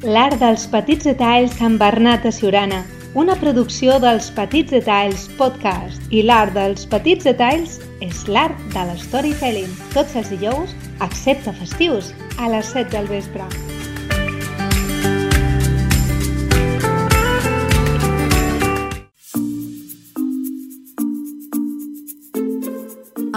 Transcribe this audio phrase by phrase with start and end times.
[0.00, 2.78] L'art dels petits detalls amb Bernat de Siurana,
[3.20, 6.00] una producció dels Petits Detalls Podcast.
[6.08, 9.68] I l'art dels petits detalls és l'art de l'storytelling.
[9.92, 10.72] Tots els dijous,
[11.04, 13.44] excepte festius, a les 7 del vespre.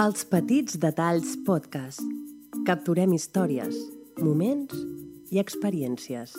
[0.00, 2.00] Els Petits Detalls Podcast.
[2.64, 3.76] Capturem històries,
[4.16, 4.72] moments
[5.28, 6.32] i experiències.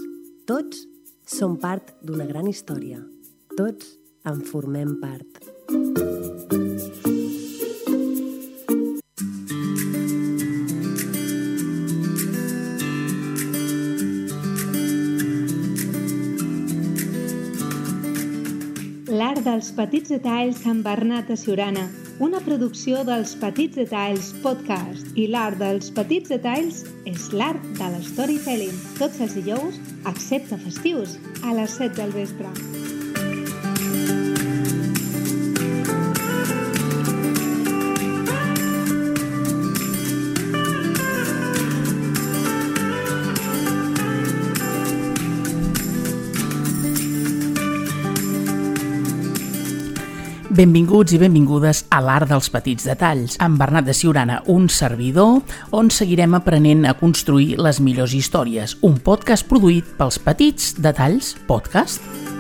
[0.46, 0.84] Tots
[1.26, 3.00] som part d'una gran història.
[3.58, 3.96] Tots
[4.30, 5.40] en formem part.
[19.10, 21.88] L'art dels petits detalls amb Bernat de Siurana,
[22.22, 25.10] una producció dels Petits Detalls Podcast.
[25.18, 28.78] I l'art dels petits detalls és l'art de l'storytelling.
[29.02, 32.75] Tots els dijous, excepte festius, a les 7 del vespre.
[50.56, 55.42] Benvinguts i benvingudes a l'Art dels Petits Detalls, amb Bernat de Siurana, un servidor,
[55.76, 62.35] on seguirem aprenent a construir les millors històries, un podcast produït pels Petits Detalls Podcast.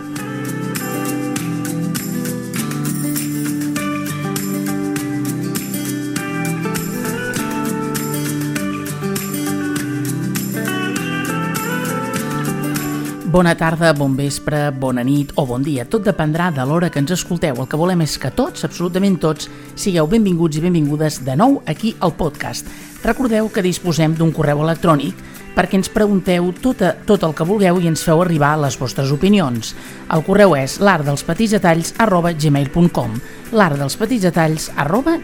[13.35, 15.83] Bona tarda, bon vespre, bona nit o bon dia.
[15.91, 17.57] Tot dependrà de l'hora que ens escolteu.
[17.59, 21.91] El que volem és que tots, absolutament tots, sigueu benvinguts i benvingudes de nou aquí
[21.99, 22.71] al podcast.
[23.03, 25.19] Recordeu que disposem d'un correu electrònic
[25.51, 29.11] perquè ens pregunteu tot, a, tot el que vulgueu i ens feu arribar les vostres
[29.11, 29.75] opinions.
[30.15, 32.79] El correu és l'artdelspetitsdetalls arroba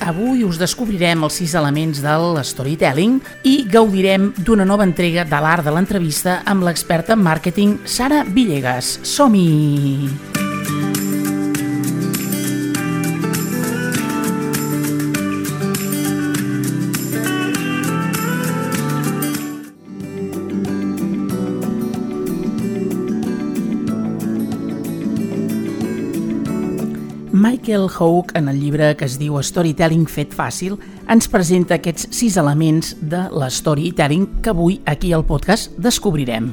[0.06, 3.18] Avui us descobrirem els sis elements del storytelling
[3.50, 9.00] i gaudirem d'una nova entrega de l'art de l'entrevista amb l'experta en màrqueting Sara Villegas.
[9.02, 10.35] Som-hi!
[27.66, 30.76] Michael Hawke, en el llibre que es diu Storytelling fet fàcil,
[31.10, 36.52] ens presenta aquests sis elements de la storytelling que avui aquí al podcast descobrirem.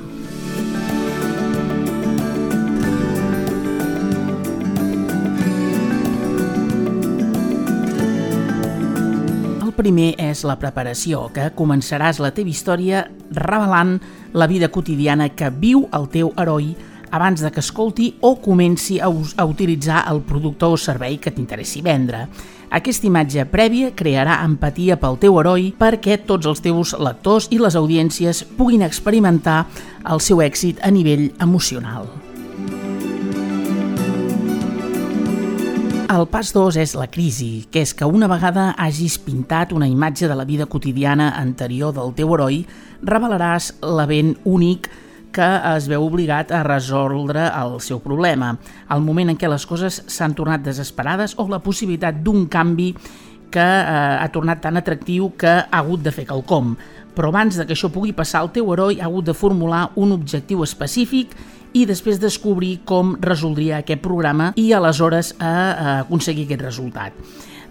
[9.60, 13.04] El primer és la preparació, que començaràs la teva història
[13.36, 13.98] revelant
[14.32, 16.72] la vida quotidiana que viu el teu heroi
[17.12, 21.84] abans de que escolti o comenci a, a utilitzar el producte o servei que t'interessi
[21.84, 22.24] vendre.
[22.72, 27.76] Aquesta imatge prèvia crearà empatia pel teu heroi perquè tots els teus lectors i les
[27.76, 29.66] audiències puguin experimentar
[30.08, 32.08] el seu èxit a nivell emocional.
[36.12, 40.28] El pas 2 és la crisi, que és que una vegada hagis pintat una imatge
[40.28, 42.64] de la vida quotidiana anterior del teu heroi,
[43.04, 45.10] revelaràs l'event únic que
[45.40, 48.52] es veu obligat a resoldre el seu problema,
[48.92, 52.90] el moment en què les coses s'han tornat desesperades o la possibilitat d'un canvi
[53.52, 56.74] que eh, ha tornat tan atractiu que ha hagut de fer quelcom.
[57.12, 60.14] Però abans de que això pugui passar, el teu heroi ha hagut de formular un
[60.16, 61.36] objectiu específic
[61.76, 67.16] i després descobrir com resoldria aquest programa i aleshores a aconseguir aquest resultat.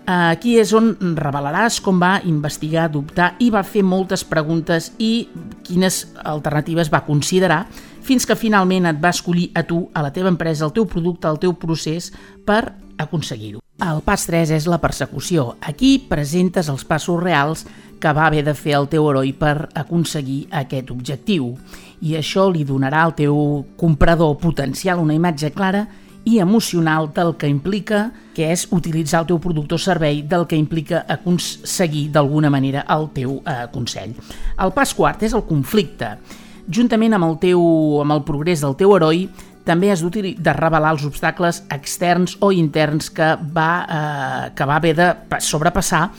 [0.10, 5.30] Aquí és on revelaràs com va investigar, dubtar i va fer moltes preguntes i
[5.64, 7.66] quines alternatives va considerar
[8.02, 11.30] fins que finalment et va escollir a tu, a la teva empresa, el teu producte,
[11.30, 12.10] el teu procés
[12.46, 13.62] per aconseguir-ho.
[13.82, 15.56] El pas 3 és la persecució.
[15.62, 17.66] Aquí presentes els passos reals
[18.02, 21.56] que va haver de fer el teu heroi per aconseguir aquest objectiu.
[22.02, 23.36] I això li donarà al teu
[23.78, 25.86] comprador potencial una imatge clara
[26.26, 30.60] i emocional del que implica, que és utilitzar el teu producte o servei, del que
[30.60, 34.14] implica aconseguir d'alguna manera el teu eh, consell.
[34.62, 36.16] El pas quart és el conflicte.
[36.72, 37.64] Juntament amb el, teu,
[38.04, 39.26] amb el progrés del teu heroi,
[39.66, 44.96] també has de revelar els obstacles externs o interns que va, eh, que va haver
[44.98, 45.10] de
[45.40, 46.10] sobrepassar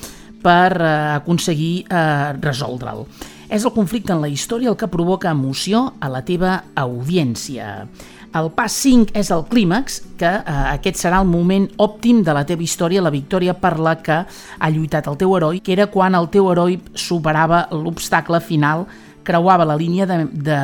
[0.43, 3.07] per eh, aconseguir eh, resoldre'l.
[3.53, 7.87] És el conflicte en la història el que provoca emoció a la teva audiència.
[8.33, 12.47] El pas 5 és el clímax, que eh, aquest serà el moment òptim de la
[12.49, 16.17] teva història, la victòria per la que ha lluitat el teu heroi, que era quan
[16.17, 18.87] el teu heroi superava l'obstacle final,
[19.23, 20.57] creuava la línia de, de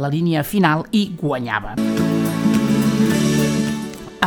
[0.00, 1.76] la línia final i guanyava.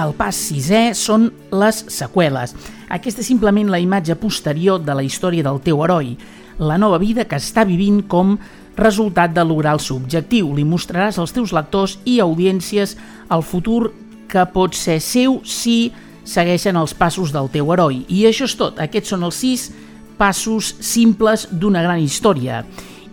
[0.04, 2.54] El pas sisè són les seqüeles.
[2.94, 6.14] Aquesta és simplement la imatge posterior de la història del teu heroi,
[6.62, 8.38] la nova vida que està vivint com
[8.78, 9.44] resultat de
[9.80, 10.54] seu objectiu.
[10.54, 12.98] Li mostraràs als teus lectors i audiències
[13.30, 13.94] el futur
[14.28, 15.92] que pot ser seu si
[16.24, 18.06] segueixen els passos del teu heroi.
[18.10, 18.80] I això és tot.
[18.80, 19.72] Aquests són els sis
[20.18, 22.64] passos simples d'una gran història.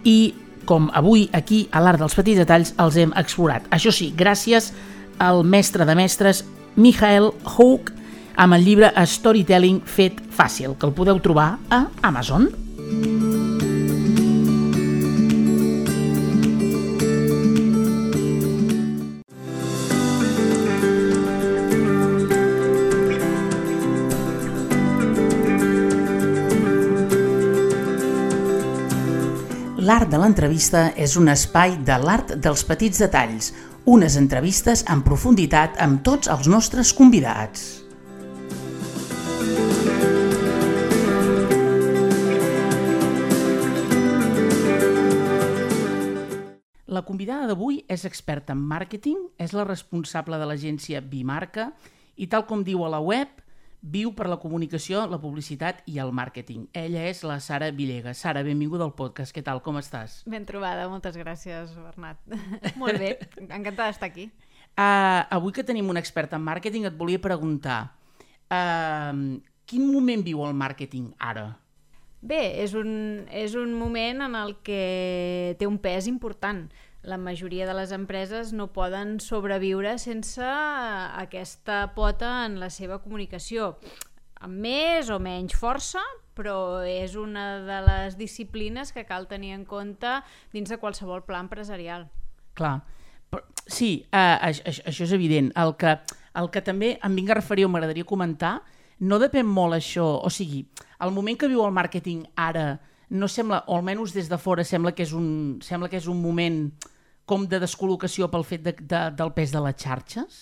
[0.05, 0.35] I
[0.65, 3.67] com avui aquí a l'Art dels Petits Detalls els hem explorat.
[3.75, 4.71] Això sí, gràcies
[5.19, 6.45] al mestre de mestres
[6.77, 7.93] Michael Hook
[8.41, 12.49] amb el llibre Storytelling fet fàcil, que el podeu trobar a Amazon.
[30.11, 33.53] De l'entrevista és un espai de l'art dels petits detalls,
[33.87, 37.69] unes entrevistes en profunditat amb tots els nostres convidats.
[46.91, 51.69] La convidada d'avui és experta en màrqueting, és la responsable de l'agència Bimarca
[52.19, 53.31] i tal com diu a la web,
[53.83, 56.67] viu per la comunicació, la publicitat i el màrqueting.
[56.77, 58.21] Ella és la Sara Villegas.
[58.21, 59.35] Sara, benvinguda al podcast.
[59.35, 59.63] Què tal?
[59.65, 60.21] Com estàs?
[60.29, 62.21] Ben trobada, moltes gràcies, Bernat.
[62.81, 63.17] Molt bé,
[63.49, 64.29] encantada d'estar aquí.
[64.77, 67.81] Uh, avui que tenim un expert en màrqueting, et volia preguntar
[68.53, 69.17] uh,
[69.67, 71.49] quin moment viu el màrqueting ara?
[72.21, 76.67] Bé, és un, és un moment en el que té un pes important
[77.03, 83.75] la majoria de les empreses no poden sobreviure sense aquesta pota en la seva comunicació
[84.41, 86.01] amb més o menys força,
[86.37, 90.21] però és una de les disciplines que cal tenir en compte
[90.55, 92.07] dins de qualsevol pla empresarial.
[92.57, 92.79] Clar,
[93.31, 95.51] però, sí, uh, això, això és evident.
[95.61, 95.99] El que,
[96.41, 98.59] el que també em vinc a referir o m'agradaria comentar,
[99.01, 100.65] no depèn molt això, o sigui,
[101.01, 102.79] el moment que viu el màrqueting ara
[103.11, 106.21] no sembla, o almenys des de fora sembla que és un, sembla que és un
[106.23, 106.63] moment
[107.27, 110.41] com de descol·locació pel fet de, de, del pes de les xarxes?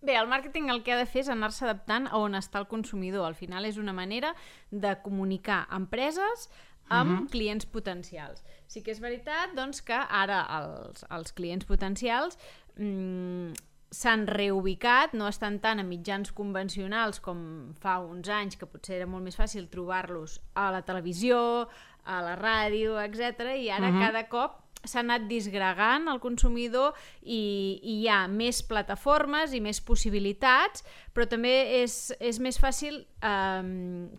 [0.00, 2.68] Bé, el màrqueting el que ha de fer és anar-se adaptant a on està el
[2.70, 3.26] consumidor.
[3.26, 4.34] Al final és una manera
[4.70, 6.48] de comunicar empreses
[6.88, 7.30] amb uh -huh.
[7.30, 8.44] clients potencials.
[8.66, 12.38] Sí que és veritat doncs, que ara els, els clients potencials
[12.76, 13.52] mmm,
[13.90, 19.06] s'han reubicat, no estan tant a mitjans convencionals com fa uns anys, que potser era
[19.06, 21.68] molt més fàcil trobar-los a la televisió,
[22.08, 23.52] a la ràdio, etc.
[23.60, 24.06] i ara uh -huh.
[24.06, 29.80] cada cop s'ha anat disgregant el consumidor i, i hi ha més plataformes i més
[29.84, 30.84] possibilitats,
[31.14, 33.62] però també és, és més fàcil eh,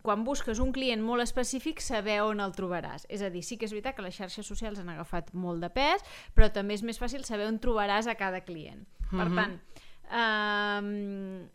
[0.03, 3.05] quan busques un client molt específic saber on el trobaràs.
[3.09, 5.69] És a dir, sí que és veritat que les xarxes socials han agafat molt de
[5.69, 6.03] pes,
[6.35, 8.85] però també és més fàcil saber on trobaràs a cada client.
[9.09, 9.35] Per uh -huh.
[9.35, 9.61] tant,
[10.11, 11.49] eh,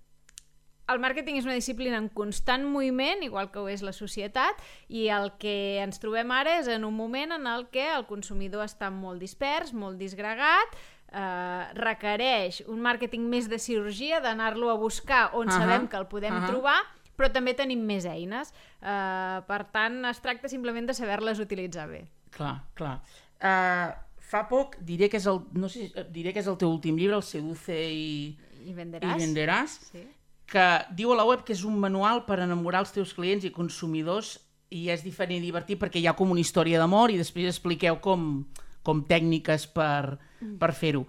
[0.92, 4.60] el màrqueting és una disciplina en constant moviment, igual que ho és la societat,
[4.92, 8.66] i el que ens trobem ara és en un moment en el que el consumidor
[8.66, 10.76] està molt dispers, molt disgregat,
[11.08, 15.58] eh, requereix un màrqueting més de cirurgia, d'anar-lo a buscar on uh -huh.
[15.58, 16.48] sabem que el podem uh -huh.
[16.48, 16.80] trobar,
[17.16, 18.52] però també tenim més eines.
[18.82, 22.04] Eh, per tant, es tracta simplement de saber-les utilitzar bé.
[22.30, 23.00] Clar, clar.
[23.40, 26.96] Uh, fa poc, diré que és el, no sé, diré que és el teu últim
[26.96, 29.16] llibre, el Seduce i, i venderàs.
[29.16, 29.70] I venderàs.
[29.92, 30.08] Sí
[30.50, 30.64] que
[30.96, 34.36] diu a la web que és un manual per enamorar els teus clients i consumidors
[34.74, 38.00] i és diferent i divertit perquè hi ha com una història d'amor i després expliqueu
[38.04, 38.44] com,
[38.82, 40.16] com tècniques per,
[40.60, 41.04] per fer-ho.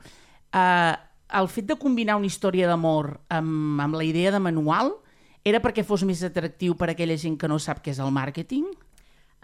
[0.56, 0.94] Uh,
[1.36, 4.94] el fet de combinar una història d'amor amb, amb la idea de manual
[5.46, 8.14] era perquè fos més atractiu per a aquella gent que no sap què és el
[8.14, 8.70] màrqueting?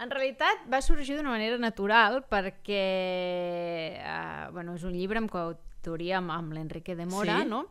[0.02, 2.86] En realitat va sorgir d'una manera natural perquè
[4.00, 7.50] uh, bueno, és un llibre amb coautoria amb, amb l'Enrique de Mora, sí?
[7.50, 7.66] no?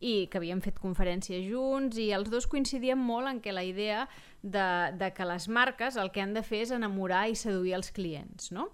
[0.00, 4.04] I que havíem fet conferències junts i els dos coincidíem molt en què la idea
[4.42, 7.90] de, de que les marques el que han de fer és enamorar i seduir els
[7.96, 8.68] clients, no?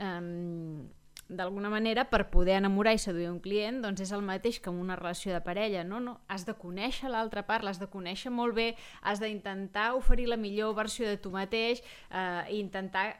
[0.00, 0.88] Um,
[1.30, 4.80] d'alguna manera, per poder enamorar i seduir un client, doncs és el mateix que en
[4.82, 6.00] una relació de parella, no?
[6.02, 8.72] no has de conèixer l'altra part, l'has de conèixer molt bé,
[9.02, 13.12] has d'intentar oferir la millor versió de tu mateix, eh, i intentar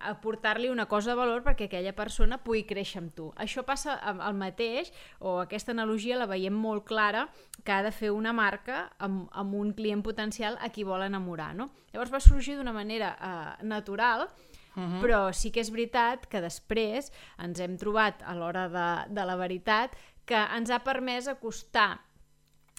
[0.00, 3.30] aportar-li una cosa de valor perquè aquella persona pugui créixer amb tu.
[3.40, 7.26] Això passa el mateix, o aquesta analogia la veiem molt clara,
[7.64, 11.54] que ha de fer una marca amb, amb un client potencial a qui vol enamorar.
[11.56, 11.70] No?
[11.92, 14.28] Llavors va sorgir d'una manera eh, natural
[14.76, 15.00] Uh -huh.
[15.00, 19.36] Però sí que és veritat que després ens hem trobat a l'hora de, de la
[19.36, 19.96] veritat
[20.26, 22.00] que ens ha permès acostar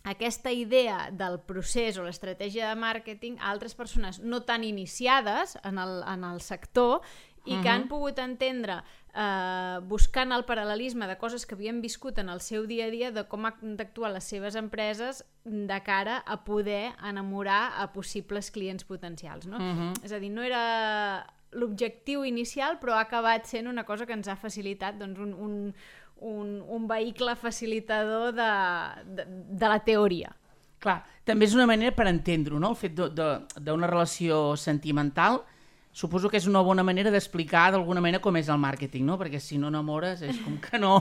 [0.07, 5.77] aquesta idea del procés o l'estratègia de màrqueting a altres persones no tan iniciades en
[5.83, 7.01] el, en el sector
[7.47, 7.63] i uh -huh.
[7.63, 8.83] que han pogut entendre
[9.15, 13.11] eh, buscant el paral·lelisme de coses que havien viscut en el seu dia a dia
[13.11, 18.83] de com han d'actuar les seves empreses de cara a poder enamorar a possibles clients
[18.83, 19.47] potencials.
[19.47, 19.57] No?
[19.57, 20.03] Uh -huh.
[20.03, 24.27] És a dir, no era l'objectiu inicial, però ha acabat sent una cosa que ens
[24.27, 25.75] ha facilitat doncs, un, un,
[26.19, 28.51] un, un vehicle facilitador de,
[29.17, 30.33] de, de la teoria.
[30.79, 32.73] Clar, també és una manera per entendre-ho, no?
[32.75, 35.41] El fet d'una relació sentimental
[35.97, 39.15] suposo que és una bona manera d'explicar d'alguna manera com és el màrqueting, no?
[39.17, 40.99] Perquè si no enamores és com que no...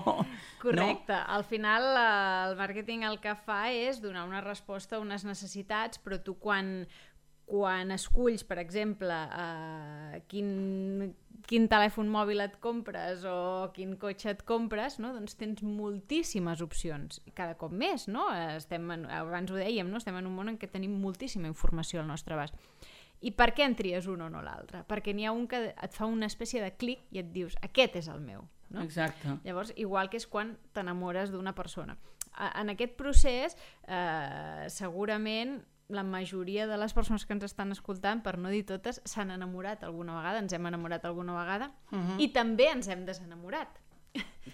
[0.62, 1.12] Correcte.
[1.12, 1.18] No?
[1.36, 6.16] Al final el màrqueting el que fa és donar una resposta a unes necessitats, però
[6.24, 6.86] tu quan,
[7.46, 11.12] quan esculls, per exemple, uh, quin,
[11.46, 13.36] quin telèfon mòbil et compres o
[13.74, 15.12] quin cotxe et compres, no?
[15.14, 18.26] doncs tens moltíssimes opcions, cada cop més, no?
[18.56, 20.02] Estem en, abans ho dèiem, no?
[20.02, 22.58] estem en un món en què tenim moltíssima informació al nostre abast.
[23.22, 24.82] I per què en tries un o no l'altre?
[24.90, 28.02] Perquè n'hi ha un que et fa una espècie de clic i et dius, aquest
[28.02, 28.42] és el meu.
[28.74, 28.82] No?
[28.82, 29.38] Exacte.
[29.46, 31.94] Llavors, igual que és quan t'enamores d'una persona.
[32.58, 33.54] En aquest procés,
[33.86, 39.00] eh, segurament la majoria de les persones que ens estan escoltant, per no dir totes,
[39.04, 42.10] s'han enamorat alguna vegada, ens hem enamorat alguna vegada, uh mhm.
[42.10, 42.20] -huh.
[42.20, 43.68] i també ens hem desenamorat.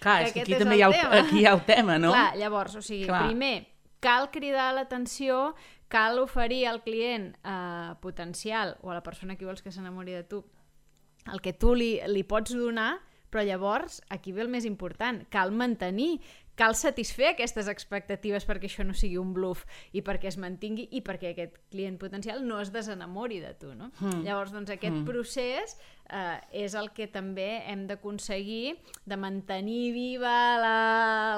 [0.00, 2.10] Clar, és que aquí també hi ha, el, aquí hi ha el tema, no?
[2.10, 3.26] Clar, llavors, o sigui, Clar.
[3.26, 3.68] primer,
[4.00, 5.54] cal cridar l'atenció
[5.92, 10.24] cal oferir al client eh, potencial o a la persona que vols que s'enamori de
[10.24, 10.38] tu
[11.30, 12.96] el que tu li, li pots donar,
[13.30, 16.16] però llavors, aquí ve el més important, cal mantenir
[16.58, 19.64] cal satisfer aquestes expectatives perquè això no sigui un bluff
[19.96, 23.72] i perquè es mantingui i perquè aquest client potencial no es desenamori de tu.
[23.74, 23.90] No?
[24.00, 24.22] Mm.
[24.26, 25.06] Llavors, doncs, aquest mm.
[25.08, 25.76] procés
[26.12, 28.76] eh, és el que també hem d'aconseguir
[29.08, 30.34] de mantenir viva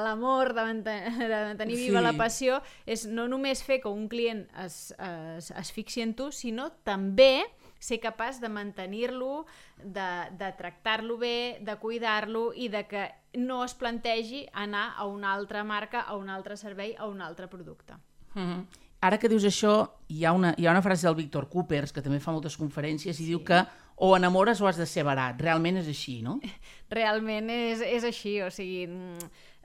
[0.05, 2.07] l'amor, la, de, manten de mantenir viva sí.
[2.09, 6.31] la passió, és no només fer que un client es, es, es fixi en tu,
[6.35, 7.45] sinó també
[7.85, 9.45] ser capaç de mantenir-lo,
[9.77, 13.05] de, de tractar-lo bé, de cuidar-lo i de que
[13.37, 17.49] no es plantegi anar a una altra marca, a un altre servei, a un altre
[17.49, 17.95] producte.
[18.35, 18.67] Mm -hmm.
[19.05, 22.01] Ara que dius això, hi ha, una, hi ha una frase del Víctor Coopers, que
[22.01, 23.27] també fa moltes conferències, i sí.
[23.27, 23.61] diu que
[23.97, 25.41] o enamores o has de ser barat.
[25.41, 26.41] Realment és així, no?
[26.99, 28.87] Realment és, és així, o sigui...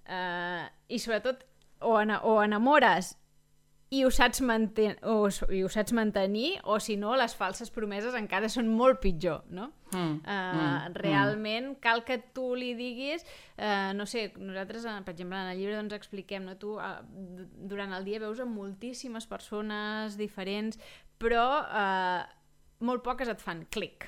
[0.09, 1.45] Uh, I sobretot,
[1.79, 3.15] o, en, o enamores
[3.89, 5.15] i ho saps, manten o,
[5.49, 9.71] i ho saps mantenir, o si no, les falses promeses encara són molt pitjor, no?
[9.89, 11.79] Mm, uh, mm, realment mm.
[11.81, 13.25] cal que tu li diguis,
[13.57, 16.53] uh, no sé, nosaltres, per exemple, en el llibre doncs expliquem, no?
[16.61, 16.99] tu uh,
[17.71, 20.77] durant el dia veus a moltíssimes persones diferents,
[21.17, 22.21] però uh,
[22.85, 24.05] molt poques et fan clic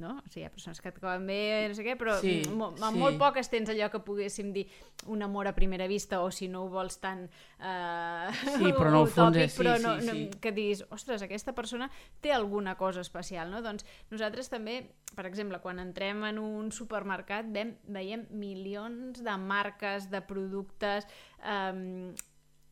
[0.00, 0.16] no?
[0.20, 2.70] O sigui, hi ha persones que et cauen bé, no sé què, però sí, mo
[2.76, 2.90] sí.
[2.96, 4.66] molt poques tens allò que poguéssim dir
[5.12, 9.02] un amor a primera vista, o si no ho vols tan uh, sí, però no
[9.10, 10.22] fons és, sí, però no, sí, sí.
[10.26, 11.90] no, que diguis, ostres, aquesta persona
[12.24, 13.64] té alguna cosa especial, no?
[13.64, 14.78] Doncs nosaltres també,
[15.16, 21.08] per exemple, quan entrem en un supermercat, veiem, veiem milions de marques, de productes,
[21.42, 22.12] um,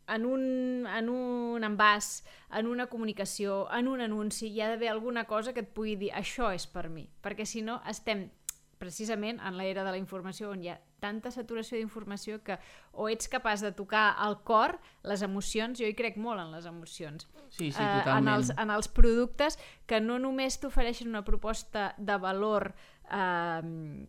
[0.08, 5.24] en un, en un envàs, en una comunicació, en un anunci, hi ha d'haver alguna
[5.24, 8.28] cosa que et pugui dir això és per mi, perquè si no estem
[8.78, 12.56] precisament en l'era de la informació on hi ha tanta saturació d'informació que
[12.92, 16.66] o ets capaç de tocar al cor les emocions, jo hi crec molt en les
[16.68, 18.08] emocions, sí, sí, totalment.
[18.08, 19.58] Uh, en, els, en els productes
[19.90, 22.72] que no només t'ofereixen una proposta de valor
[23.10, 24.06] eh,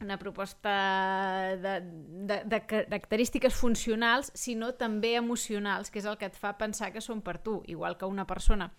[0.00, 6.36] una proposta de, de, de característiques funcionals, sinó també emocionals, que és el que et
[6.38, 7.58] fa pensar que són per tu.
[7.66, 8.70] Igual que una persona,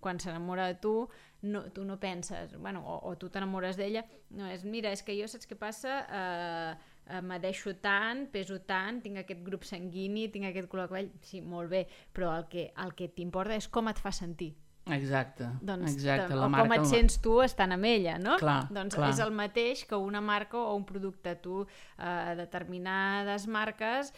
[0.00, 0.94] quan s'enamora de tu,
[1.42, 4.04] no, tu no penses, bueno, o, o tu t'enamores d'ella,
[4.36, 6.02] no és, mira, és que jo saps què passa?
[6.04, 11.10] Eh, eh, m'adeixo tant, peso tant, tinc aquest grup sanguini, tinc aquest color de cabell,
[11.24, 14.52] sí, molt bé, però el que, el que t'importa és com et fa sentir
[14.86, 16.34] Exacte, doncs, exacte.
[16.38, 18.36] La o marca, com et sents tu estant amb ella, no?
[18.38, 19.10] Clar, doncs clar.
[19.10, 21.34] és el mateix que una marca o un producte.
[21.42, 21.64] Tu,
[21.98, 24.12] eh, determinades marques,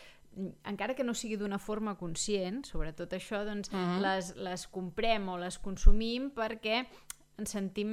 [0.68, 3.76] encara que no sigui d'una forma conscient, sobretot això, doncs uh.
[3.76, 4.00] -huh.
[4.04, 6.84] les, les comprem o les consumim perquè
[7.38, 7.90] ens sentim,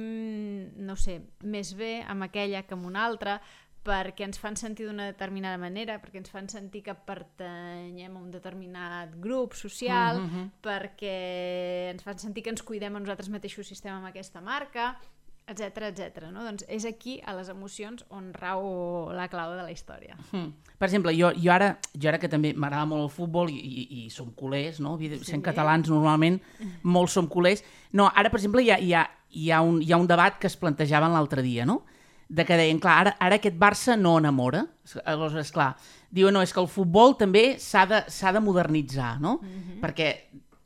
[0.76, 3.40] no sé, més bé amb aquella que amb una altra,
[3.86, 8.30] perquè ens fan sentir d'una determinada manera, perquè ens fan sentir que pertanyem a un
[8.34, 10.46] determinat grup social, mm -hmm.
[10.62, 14.96] perquè ens fan sentir que ens cuidem a nosaltres mateixos si estem amb aquesta marca,
[15.46, 16.30] etc etc.
[16.32, 16.42] no?
[16.42, 20.16] Doncs és aquí, a les emocions, on rau la clau de la història.
[20.32, 20.52] Mm.
[20.78, 24.04] Per exemple, jo, jo, ara, jo ara que també m'agrada molt el futbol i, i,
[24.04, 24.98] i som culers, no?
[24.98, 25.24] Sí.
[25.24, 26.40] sent catalans normalment,
[26.82, 27.62] molts som culers.
[27.92, 30.38] No, ara, per exemple, hi ha, hi ha hi ha, un, hi ha un debat
[30.38, 31.82] que es plantejaven l'altre dia, no?
[32.28, 34.64] De que deien, clar, ara, ara aquest Barça no enamora.
[35.04, 35.74] Aleshores, clar,
[36.10, 39.38] diuen, no, és que el futbol també s'ha de, de modernitzar, no?
[39.42, 39.80] Mm -hmm.
[39.80, 40.08] Perquè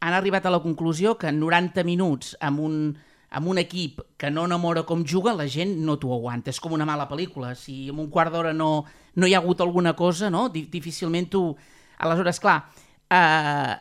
[0.00, 2.96] han arribat a la conclusió que en 90 minuts amb un,
[3.30, 6.50] amb un equip que no enamora com juga, la gent no t'ho aguanta.
[6.50, 7.54] És com una mala pel·lícula.
[7.54, 10.48] Si en un quart d'hora no, no hi ha hagut alguna cosa, no?
[10.48, 11.56] difícilment tu...
[11.98, 12.64] Aleshores, clar,
[13.10, 13.76] eh,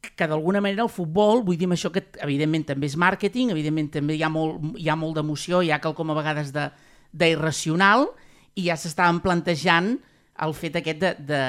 [0.00, 4.16] que d'alguna manera el futbol, vull dir això que evidentment també és màrqueting, evidentment també
[4.16, 8.08] hi ha molt, hi ha molt d'emoció, hi ha quelcom a vegades d'irracional,
[8.56, 9.94] i ja s'estaven plantejant
[10.40, 11.42] el fet aquest de, de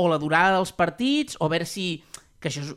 [0.00, 2.02] o la durada dels partits, o veure si,
[2.40, 2.72] que això és,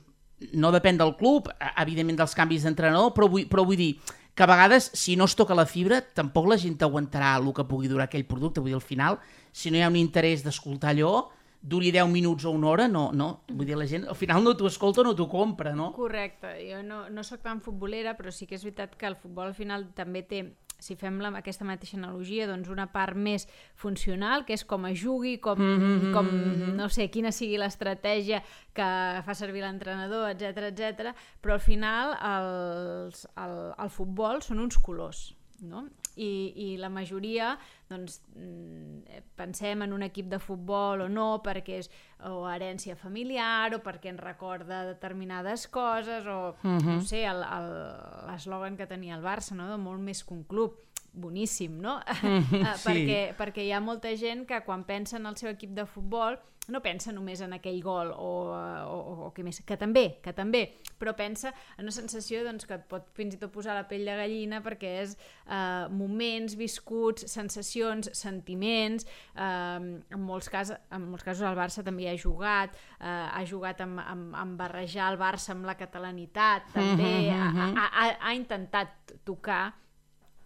[0.60, 1.48] no depèn del club,
[1.80, 3.94] evidentment dels canvis d'entrenador, però, vull, però vull dir
[4.36, 7.68] que a vegades, si no es toca la fibra, tampoc la gent aguantarà el que
[7.70, 8.60] pugui durar aquell producte.
[8.60, 9.20] Vull dir, al final,
[9.54, 11.30] si no hi ha un interès d'escoltar allò,
[11.64, 13.30] duri 10 minuts o una hora, no, no.
[13.48, 15.94] Vull dir, la gent al final no t'ho escolta no t'ho compra, no?
[15.96, 16.58] Correcte.
[16.68, 19.56] Jo no, no sóc tan futbolera, però sí que és veritat que el futbol al
[19.58, 20.44] final també té
[20.84, 23.46] si fem la, aquesta mateixa analogia, doncs una part més
[23.80, 26.12] funcional, que és com es jugui, com, mm -hmm.
[26.12, 26.28] com
[26.76, 28.44] no sé, quina sigui l'estratègia
[28.74, 28.90] que
[29.24, 31.16] fa servir l'entrenador, etc etc.
[31.42, 35.88] però al final els, el, el futbol són uns colors, no?
[36.16, 37.56] I, i la majoria
[37.90, 41.90] doncs, mm, pensem en un equip de futbol o no perquè és
[42.30, 46.84] o herència familiar o perquè ens recorda determinades coses o uh -huh.
[46.84, 47.02] no mhm.
[47.02, 49.70] sé, l'eslògan que tenia el Barça no?
[49.72, 50.78] de molt més que un club
[51.14, 52.02] boníssim, no?
[52.22, 52.42] Mm,
[52.76, 52.88] sí.
[52.88, 56.40] perquè, perquè hi ha molta gent que quan pensa en el seu equip de futbol
[56.72, 60.32] no pensa només en aquell gol o, o, o, o què més, que també, que
[60.36, 60.62] també,
[61.00, 64.06] però pensa en una sensació doncs, que et pot fins i tot posar la pell
[64.08, 71.28] de gallina perquè és eh, moments viscuts, sensacions, sentiments, eh, en, molts casos, en molts
[71.28, 75.52] casos el Barça també ha jugat, eh, ha jugat amb, amb, amb barrejar el Barça
[75.58, 77.74] amb la catalanitat, també -huh, uh -huh.
[77.78, 79.74] Ha, ha, ha intentat tocar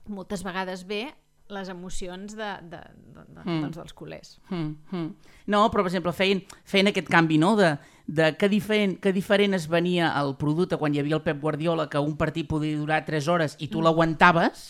[0.07, 1.13] moltes vegades bé
[1.54, 3.60] les emocions de, de, de, de, mm.
[3.66, 4.34] doncs dels culers.
[4.50, 5.36] Mm, mm.
[5.54, 7.75] No, però, per exemple, feien, feien aquest canvi, no?, de,
[8.08, 11.89] de que, diferent, que diferent es venia el producte quan hi havia el Pep Guardiola,
[11.91, 13.88] que un partit podia durar 3 hores i tu mm.
[13.88, 14.67] l'aguantaves,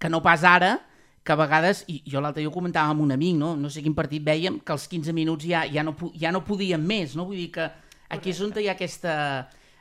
[0.00, 0.78] que no pas ara,
[1.22, 3.52] que a vegades, i jo l'altre dia ho comentava amb un amic, no?
[3.56, 6.80] no sé quin partit vèiem, que als 15 minuts ja, ja, no, ja no podíem
[6.80, 7.26] més, no?
[7.28, 8.30] Vull dir que aquí Correcte.
[8.30, 9.14] és on hi ha aquesta,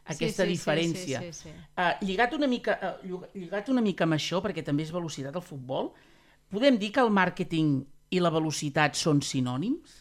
[0.04, 1.22] aquesta sí, sí, diferència.
[1.24, 1.72] Sí, sí, sí, sí.
[1.78, 5.46] Uh, lligat, una mica, uh, lligat una mica amb això, perquè també és velocitat al
[5.46, 5.94] futbol,
[6.50, 7.74] Podem dir que el màrqueting
[8.10, 9.98] i la velocitat són sinònims?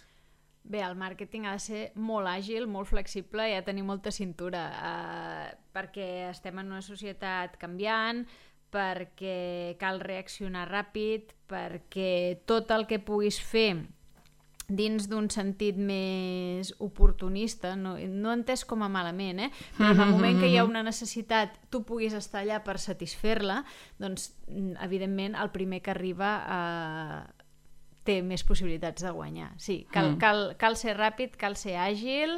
[0.68, 4.12] Bé, el màrqueting ha de ser molt àgil, molt flexible i ha de tenir molta
[4.12, 8.24] cintura, eh, perquè estem en una societat canviant,
[8.72, 13.70] perquè cal reaccionar ràpid, perquè tot el que puguis fer
[14.68, 19.48] dins d'un sentit més oportunista, no, no entès com a malament, eh?
[19.78, 23.62] però en el moment que hi ha una necessitat tu puguis estar allà per satisfer-la,
[23.96, 24.28] doncs
[24.84, 27.20] evidentment el primer que arriba eh,
[28.04, 29.54] té més possibilitats de guanyar.
[29.56, 30.20] Sí, cal, mm.
[30.20, 32.36] cal, cal ser ràpid, cal ser àgil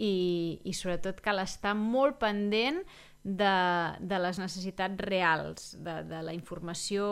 [0.00, 2.80] i, i sobretot cal estar molt pendent
[3.24, 3.54] de,
[4.00, 7.08] de les necessitats reals, de, de la informació,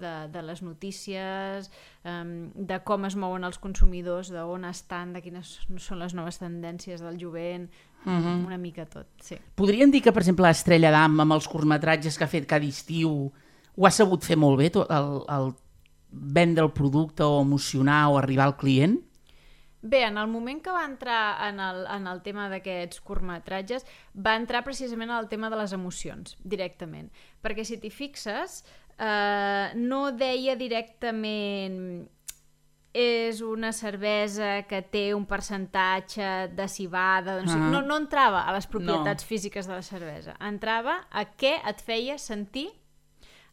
[0.00, 1.70] de, de les notícies,
[2.04, 6.40] um, de com es mouen els consumidors, de on estan, de quines són les noves
[6.40, 7.68] tendències del jovent,
[8.04, 8.24] uh mhm.
[8.24, 8.46] -huh.
[8.46, 9.36] una mica tot, sí.
[9.54, 13.30] Podríem dir que, per exemple, l'Estrella d'Am, amb els curtmetratges que ha fet cada estiu,
[13.76, 15.54] ho ha sabut fer molt bé, tot el, el
[16.10, 18.98] vendre el producte o emocionar o arribar al client?
[19.82, 24.36] Bé, en el moment que va entrar en el, en el tema d'aquests curtmetratges, va
[24.36, 27.08] entrar precisament en el tema de les emocions, directament.
[27.40, 28.60] Perquè si t'hi fixes,
[29.00, 32.08] eh, no deia directament
[32.92, 37.70] és una cervesa que té un percentatge de cibada, doncs, uh -huh.
[37.70, 39.28] no, no entrava a les propietats no.
[39.28, 42.68] físiques de la cervesa, entrava a què et feia sentir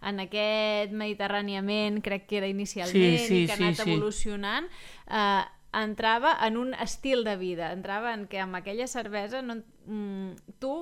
[0.01, 4.67] en aquest mediterràniament, crec que era inicialment, sí, sí, i que ha anat sí, evolucionant,
[5.07, 10.57] eh, entrava en un estil de vida, entrava en què amb aquella cervesa no, mm,
[10.59, 10.77] tu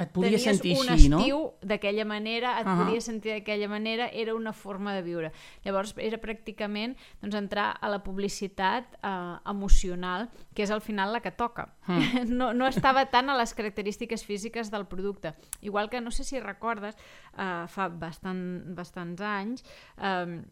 [0.00, 1.68] et podia Tenies sentir un així, estiu no?
[1.68, 2.84] d'aquella manera, et uh -huh.
[2.84, 5.32] podies sentir d'aquella manera, era una forma de viure.
[5.64, 11.20] Llavors era pràcticament doncs, entrar a la publicitat eh, emocional, que és al final la
[11.20, 11.74] que toca.
[11.86, 12.24] -huh.
[12.40, 15.34] No, no estava tant a les característiques físiques del producte.
[15.60, 16.96] Igual que, no sé si recordes,
[17.36, 19.64] eh, fa bastant, bastants anys,
[19.98, 20.42] eh,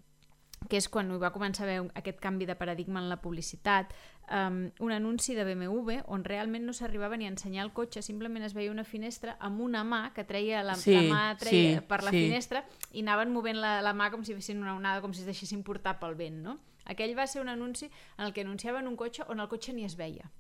[0.69, 3.93] que és quan va començar a haver aquest canvi de paradigma en la publicitat,
[4.31, 8.45] um, un anunci de BMW on realment no s'arribava ni a ensenyar el cotxe, simplement
[8.45, 11.87] es veia una finestra amb una mà que treia la, sí, la mà treia sí,
[11.87, 12.25] per la sí.
[12.27, 15.31] finestra i anaven movent la, la mà com si fessin una onada, com si es
[15.31, 16.59] deixessin portar pel vent, no?
[16.89, 19.85] Aquell va ser un anunci en el que anunciaven un cotxe on el cotxe ni
[19.85, 20.31] es veia.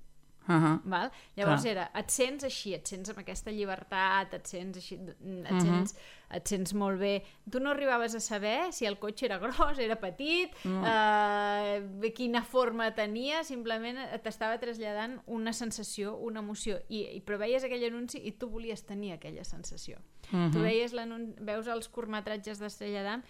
[0.48, 0.80] Uh -huh.
[0.84, 1.10] Val?
[1.36, 1.72] Llavors Clar.
[1.72, 5.94] era, et sents així, et sents amb aquesta llibertat, et sents així, et, sents,
[6.30, 7.22] et sents molt bé.
[7.50, 10.84] Tu no arribaves a saber si el cotxe era gros, era petit, mm.
[10.86, 17.64] eh, quina forma tenia, simplement t'estava traslladant una sensació, una emoció, I, i però veies
[17.64, 19.98] aquell anunci i tu volies tenir aquella sensació.
[20.30, 20.50] Mhm.
[20.52, 20.92] Tu veies
[21.40, 23.22] veus els curtmetratges d'Estrella d'Am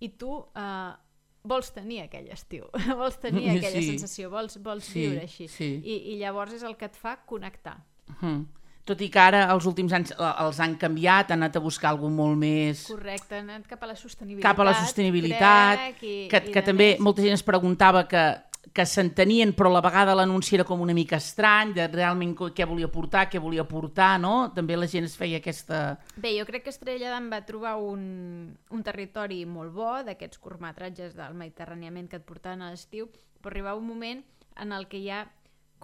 [0.00, 0.92] i tu eh,
[1.44, 2.64] vols tenir aquell estiu,
[3.00, 3.90] vols tenir aquella Sí.
[3.98, 5.48] sensació, vols, vols Sí, viure així.
[5.48, 5.70] sí.
[5.84, 7.76] I, I llavors és el que et fa connectar.
[8.20, 8.46] Mm.
[8.84, 11.88] Tot i que ara els últims anys eh, els han canviat, han anat a buscar
[11.94, 12.82] alguna molt més...
[12.90, 14.50] Correcte, han anat cap a la sostenibilitat.
[14.50, 17.00] cap a la sostenibilitat, crec, i, que, i que també més.
[17.00, 18.24] molta gent es preguntava que,
[18.72, 22.66] que s'entenien, però a la vegada l'anunci era com una mica estrany, de realment què
[22.68, 24.50] volia portar, què volia portar, no?
[24.56, 25.98] També la gent es feia aquesta...
[26.16, 31.16] Bé, jo crec que Estrella d'Am va trobar un, un territori molt bo d'aquests curtmetratges
[31.18, 33.10] del Mediterràniament que et portaven a l'estiu,
[33.42, 34.24] però arribava un moment
[34.62, 35.24] en el que ja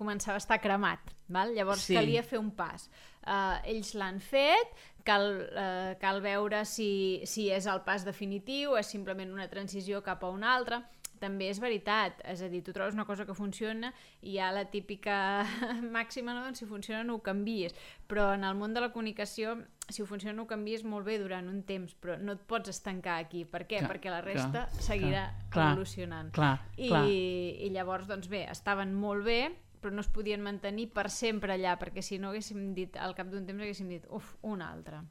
[0.00, 1.52] començava a estar cremat, val?
[1.54, 1.94] llavors Sí.
[1.94, 2.88] calia fer un pas.
[3.20, 4.72] Uh, ells l'han fet,
[5.04, 10.24] cal, uh, cal veure si, si és el pas definitiu, és simplement una transició cap
[10.24, 10.80] a un altre,
[11.20, 14.50] també és veritat, és a dir, tu trobes una cosa que funciona i hi ha
[14.54, 15.16] la típica
[15.96, 16.44] màxima, no?
[16.46, 17.76] Doncs si funciona no ho canvies,
[18.08, 21.18] però en el món de la comunicació, si ho funciona no ho canvies molt bé
[21.22, 23.44] durant un temps, però no et pots estancar aquí.
[23.44, 23.82] Per què?
[23.82, 26.32] Clar, Perquè la resta clar, seguirà clar, evolucionant.
[26.36, 27.04] Clar, I, clar.
[27.06, 29.40] I llavors, doncs bé, estaven molt bé,
[29.80, 33.30] però no es podien mantenir per sempre allà, perquè si no haguéssim dit, al cap
[33.32, 35.04] d'un temps haguéssim dit, uf, un altre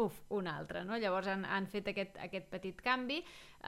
[0.00, 0.98] uf, un altre, no?
[1.00, 3.20] Llavors han, han fet aquest, aquest petit canvi,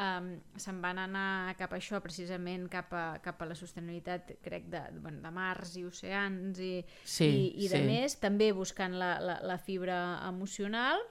[0.02, 4.70] um, se'n van anar cap a això, precisament cap a, cap a la sostenibilitat, crec,
[4.72, 6.72] de, bueno, de mars i oceans i,
[7.04, 7.84] Sí, i, i de sí.
[7.86, 11.04] més, també buscant la, la, la fibra emocional,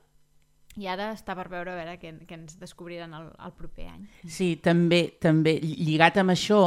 [0.76, 4.04] i ara està per veure a veure què, què ens descobriran el, el proper any.
[4.28, 6.62] Sí, també, també lligat amb això,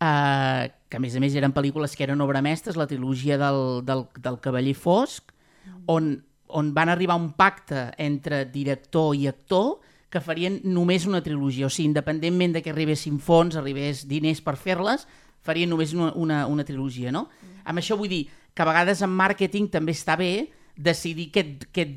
[0.00, 3.82] eh, que a més a més eren pel·lícules que eren obra mestres, la trilogia del,
[3.84, 5.34] del, del Cavaller Fosc,
[5.90, 6.14] on,
[6.48, 9.78] on van arribar un pacte entre director i actor
[10.14, 14.54] que farien només una trilogia, o sigui, independentment de que arribessin fons, arribés diners per
[14.60, 15.08] fer-les,
[15.44, 17.26] farien només una, una, una trilogia, no?
[17.26, 17.64] Mm.
[17.72, 18.22] Amb això vull dir
[18.54, 21.88] que a vegades en màrqueting també està bé decidir què, què,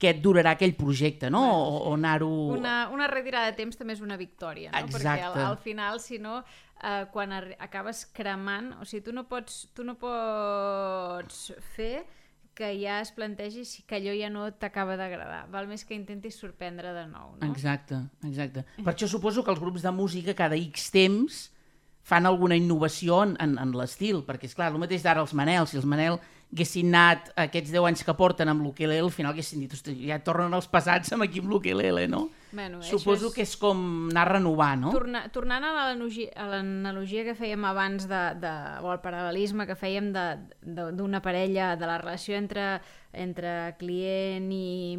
[0.00, 1.44] què et durarà aquell projecte, no?
[1.46, 2.30] O, o anar-ho...
[2.56, 4.86] Una, una retirada de temps també és una victòria, no?
[4.90, 5.44] Perquè al, Exacte.
[5.46, 6.40] al final, si no,
[6.82, 12.00] eh, quan acabes cremant, o sigui, tu no pots, tu no pots fer
[12.60, 15.46] que ja es plantegi si que allò ja no t'acaba d'agradar.
[15.52, 17.48] Val més que intentis sorprendre de nou, no?
[17.48, 18.66] Exacte, exacte.
[18.76, 21.46] Per això suposo que els grups de música cada X temps
[22.04, 25.68] fan alguna innovació en, en, en l'estil, perquè és clar, el mateix d'ara els Manel,
[25.70, 26.18] si els Manel
[26.52, 30.18] haguessin anat aquests 10 anys que porten amb l'ukelele, al final haguessin dit, hosti, ja
[30.26, 32.28] tornen els passats amb aquí amb l'ukelele, no?
[32.52, 34.90] Bueno, Suposo és- que és com anar a renovar, no?
[34.90, 41.20] Torna, tornant a l'analogia, que fèiem abans de, de, o el paral·lelisme que fèiem d'una
[41.22, 42.80] parella, de la relació entre,
[43.12, 44.96] entre client i,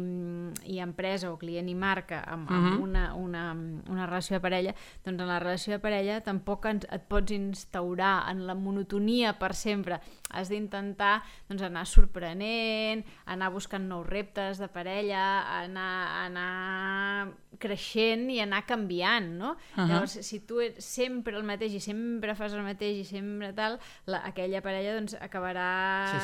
[0.68, 3.44] i empresa o client i marca amb, amb una, una,
[3.88, 8.28] una relació de parella, doncs en la relació de parella tampoc ens, et pots instaurar
[8.30, 10.00] en la monotonia per sempre.
[10.32, 15.24] Has d'intentar doncs, anar sorprenent, anar buscant nous reptes de parella,
[15.62, 15.92] anar,
[16.26, 19.52] anar creixent i anar canviant, no?
[19.52, 19.56] Uh.
[19.76, 19.88] -huh.
[19.88, 23.78] Llavors, si tu ets sempre el mateix i sempre fas el mateix i sempre tal,
[24.06, 25.70] la, aquella parella doncs, acabarà
[26.12, 26.18] Sí,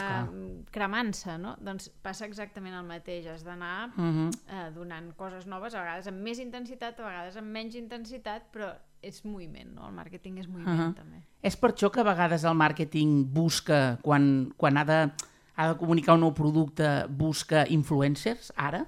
[0.73, 1.57] cremant-se, no?
[1.61, 4.31] Doncs passa exactament el mateix, has d'anar Uh -huh.
[4.49, 8.75] eh, donant coses noves, a vegades amb més intensitat, a vegades amb menys intensitat, però
[9.03, 9.87] és moviment, no?
[9.89, 10.95] El màrqueting és moviment, Ahà.
[10.95, 11.23] també.
[11.43, 15.11] És per això que a vegades el màrqueting busca, quan, quan ha, de,
[15.57, 18.87] ha de comunicar un nou producte, busca influencers, ara?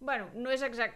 [0.00, 0.94] Bueno, no és exact...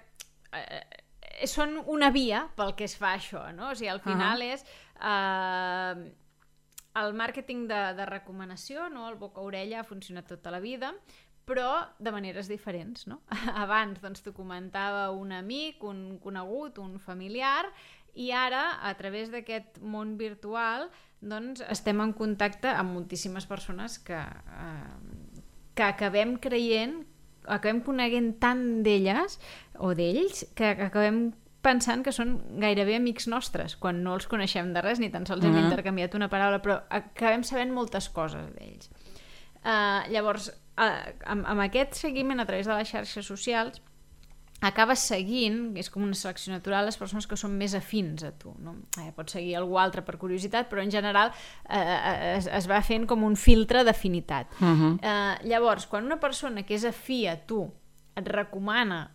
[0.52, 3.70] Eh, eh, són una via pel que es fa això, no?
[3.70, 4.54] O sigui, al final uh -huh.
[4.54, 4.64] és
[5.00, 6.25] eh,
[7.02, 9.06] el màrqueting de, de recomanació, no?
[9.10, 10.92] El boca-orella ha funcionat tota la vida,
[11.46, 13.20] però de maneres diferents, no?
[13.64, 17.64] Abans, doncs, t'ho comentava un amic, un conegut, un familiar,
[18.16, 20.88] i ara, a través d'aquest món virtual,
[21.20, 25.42] doncs, estem en contacte amb moltíssimes persones que, eh,
[25.76, 27.02] que acabem creient
[27.46, 29.38] acabem coneguent tant d'elles
[29.78, 31.28] o d'ells que acabem
[31.66, 35.44] pensant que són gairebé amics nostres quan no els coneixem de res ni tan sols
[35.44, 35.64] hem Mhm.
[35.70, 38.88] intercanviat una paraula però acabem sabent moltes coses d'ells
[39.64, 40.48] uh, llavors
[40.78, 43.82] uh, amb, amb aquest seguiment a través de les xarxes socials
[44.64, 48.54] acabes seguint, és com una selecció natural, les persones que són més afins a tu.
[48.64, 48.72] No?
[49.02, 51.28] Eh, pots seguir algú altre per curiositat, però en general
[51.68, 54.46] eh, es, es va fent com un filtre d'afinitat.
[54.56, 54.98] Uh -huh.
[55.02, 57.70] Eh, llavors, quan una persona que és afí a tu
[58.16, 59.10] et recomana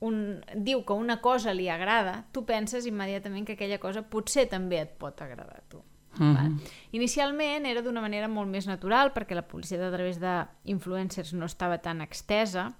[0.00, 4.82] un, diu que una cosa li agrada, tu penses immediatament que aquella cosa potser també
[4.84, 5.82] et pot agradar a tu.
[6.18, 6.34] Mhm.
[6.34, 6.52] Val?
[6.92, 11.78] Inicialment era d'una manera molt més natural perquè la publicitat a través d'influencers no estava
[11.78, 12.72] tan extesa.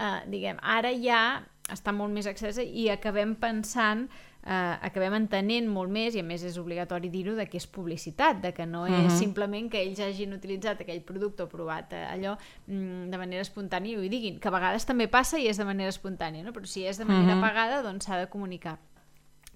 [0.00, 4.08] Uh, diguem, ara ja està molt més extesa i acabem pensant
[4.46, 8.40] eh, acabem entenent molt més, i a més és obligatori dir-ho, de que és publicitat,
[8.40, 9.16] de que no és Mhm.
[9.18, 13.92] simplement que ells hagin utilitzat aquell producte o provat eh, allò mm, de manera espontània
[13.92, 16.52] i ho diguin, que a vegades també passa i és de manera espontània, no?
[16.52, 17.40] però si és de manera Mhm.
[17.40, 18.78] pagada, doncs s'ha de comunicar.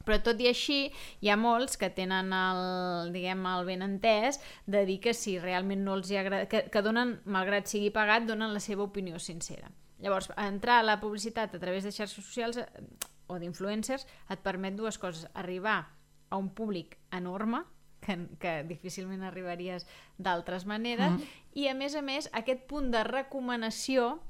[0.05, 0.93] Però tot i així,
[1.23, 5.83] hi ha molts que tenen el, diguem, el ben entès de dir que si realment
[5.83, 9.71] no els hi agrada, que, que donen, malgrat sigui pagat, donen la seva opinió sincera.
[10.03, 12.67] Llavors, entrar a la publicitat a través de xarxes socials eh,
[13.27, 15.27] o d'influencers et permet dues coses.
[15.35, 15.91] Arribar
[16.31, 17.63] a un públic enorme,
[18.05, 19.87] que, que difícilment arribaries
[20.19, 21.23] d'altres maneres, Mhm.
[21.55, 24.21] i a més a més aquest punt de recomanació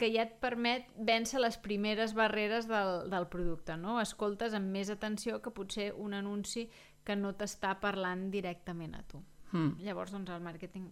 [0.00, 3.98] que ja et permet vèncer les primeres barreres del, del producte, no?
[4.00, 6.70] Escoltes amb més atenció que potser un anunci
[7.04, 9.20] que no t'està parlant directament a tu.
[9.52, 9.76] Mm.
[9.84, 10.88] Llavors, doncs, el màrqueting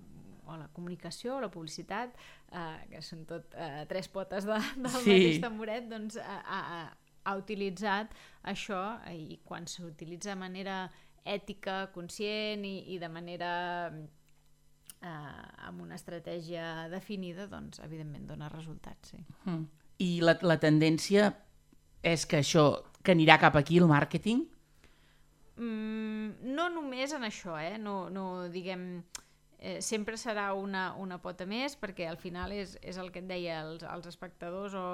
[0.49, 2.15] o la comunicació o la publicitat,
[2.53, 5.11] eh, que són tot eh, tres potes de, del Sí.
[5.17, 8.15] mateix tamboret, doncs ha, ha, ha utilitzat
[8.51, 10.79] això i quan s'utilitza de manera
[11.29, 13.51] ètica, conscient i, i de manera
[15.03, 19.21] eh, amb una estratègia definida, doncs evidentment dona resultats, sí.
[19.45, 19.67] Mm.
[19.99, 21.33] I la, la tendència
[22.07, 22.69] és que això,
[23.03, 24.45] que anirà cap aquí, el màrqueting?
[25.59, 27.79] Mm, no només en això, eh?
[27.83, 28.91] no, no diguem...
[28.99, 29.28] Eh,
[29.83, 33.59] sempre serà una, una pota més perquè al final és, és el que et deia
[33.65, 34.85] els, els espectadors o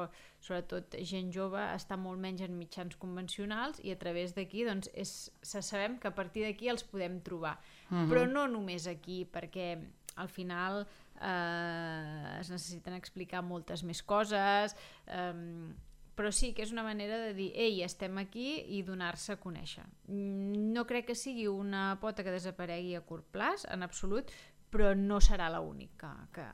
[0.41, 5.13] sobretot gent jove està molt menys en mitjans convencionals i a través d'aquí doncs és,
[5.43, 8.09] se sabem que a partir d'aquí els podem trobar uh -huh.
[8.09, 9.79] però no només aquí perquè
[10.17, 10.87] al final
[11.21, 14.75] eh, es necessiten explicar moltes més coses
[15.07, 15.75] eh,
[16.15, 19.85] però sí que és una manera de dir ei, estem aquí i donar-se a conèixer.
[20.07, 24.31] Mm, No crec que sigui una pota que desaparegui a curt plaç, en absolut,
[24.75, 26.45] però no serà l'única que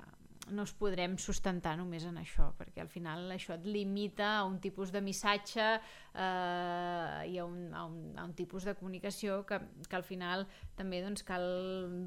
[0.51, 4.57] no es podrem sustentar només en això, perquè al final això et limita a un
[4.59, 9.61] tipus de missatge eh, i a un, a, un, a un tipus de comunicació que,
[9.87, 10.47] que al final
[10.79, 11.45] també doncs, cal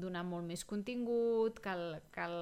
[0.02, 2.36] donar molt més contingut, cal, cal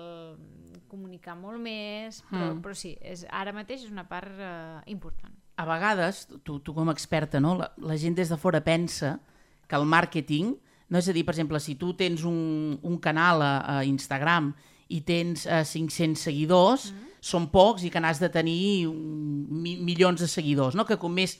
[0.90, 2.62] comunicar molt més, però, Mm.
[2.64, 5.34] però sí, és, ara mateix és una part eh, important.
[5.56, 7.54] A vegades, tu, tu com a experta, no?
[7.60, 9.20] la, la gent des de fora pensa
[9.68, 10.56] que el màrqueting,
[10.92, 14.50] no és a dir, per exemple, si tu tens un, un canal a, a Instagram
[14.92, 17.14] i tens eh, 500 seguidors, mm.
[17.24, 20.84] són pocs i que n'has de tenir mi, milions de seguidors, no?
[20.84, 21.38] que com més...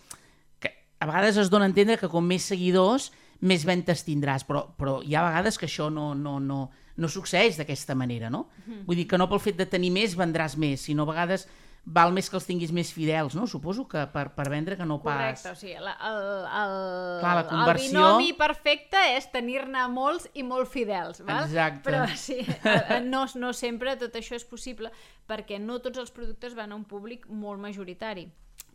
[0.63, 3.11] Que a vegades es dona a entendre que com més seguidors,
[3.45, 6.63] més ventes tindràs, però, però hi ha vegades que això no, no, no,
[6.97, 8.47] no succeeix d'aquesta manera, no?
[8.65, 8.87] Mm.
[8.89, 11.45] Vull dir que no pel fet de tenir més vendràs més, sinó a vegades
[11.85, 13.47] val més que els tinguis més fidels, no?
[13.51, 15.57] Suposo que per, per vendre que no Correcte, pas...
[15.57, 16.75] o sigui, la, el, el,
[17.21, 21.43] Clar, la el conversió- binomi perfecte és tenir-ne molts i molt fidels, val?
[21.49, 21.83] Exacte.
[21.91, 24.93] Però sí, eh, no, no sempre tot això és possible
[25.27, 28.29] perquè no tots els productes van a un públic molt majoritari.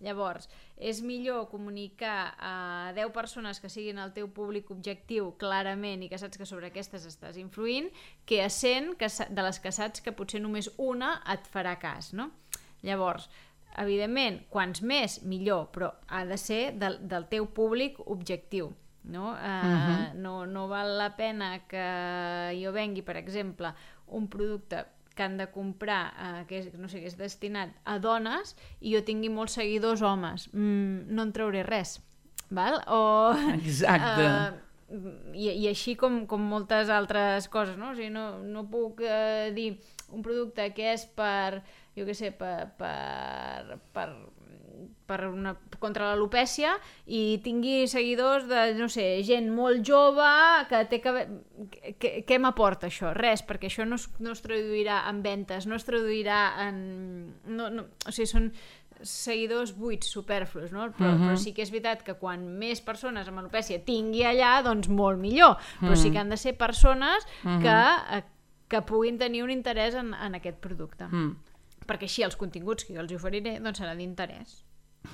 [0.04, 0.46] Llavors,
[0.78, 6.20] és millor comunicar a 10 persones que siguin el teu públic objectiu clarament i que
[6.22, 7.88] saps que sobre aquestes estàs influint
[8.30, 12.12] que a 100 que, de les que saps que potser només una et farà cas,
[12.13, 12.30] no?
[12.86, 13.30] Llavors,
[13.78, 18.74] evidentment, quants més, millor, però ha de ser del, del teu públic objectiu.
[19.08, 19.32] No?
[19.40, 21.86] Uh, no, no val la pena que
[22.60, 23.72] jo vengui, per exemple,
[24.12, 24.84] un producte
[25.18, 28.94] que han de comprar, eh, que, és, no sé, que és destinat a dones, i
[28.94, 30.46] jo tingui molts seguidors homes.
[30.54, 31.98] Mm, no en trauré res.
[32.54, 32.78] Val?
[32.94, 34.28] O, Exacte.
[34.28, 35.00] eh,
[35.34, 37.92] i, i així com, com moltes altres coses, no?
[37.92, 39.72] O sigui, no, no puc eh, dir
[40.13, 41.63] un producte que és per,
[41.98, 44.08] jo què sé, per, per, per,
[45.08, 50.32] per una, contra l'alopècia i tingui seguidors de, no sé, gent molt jove
[50.70, 51.14] que té que...
[51.98, 53.14] Què, què m'aporta això?
[53.18, 56.78] Res, perquè això no es, no es traduirà en ventes, no es traduirà en...
[57.50, 58.52] No, no, o sigui, són
[59.06, 60.88] seguidors buits, superflus, no?
[60.98, 61.28] Però, uh -huh.
[61.28, 65.20] però sí que és veritat que quan més persones amb alopècia tingui allà, doncs molt
[65.20, 65.58] millor.
[65.82, 67.82] Però sí que han de ser persones que,
[68.18, 68.24] eh,
[68.68, 71.06] que puguin tenir un interès en, en aquest producte.
[71.06, 71.36] Mm.
[71.88, 74.62] Perquè així els continguts que jo els oferiré doncs seran d'interès.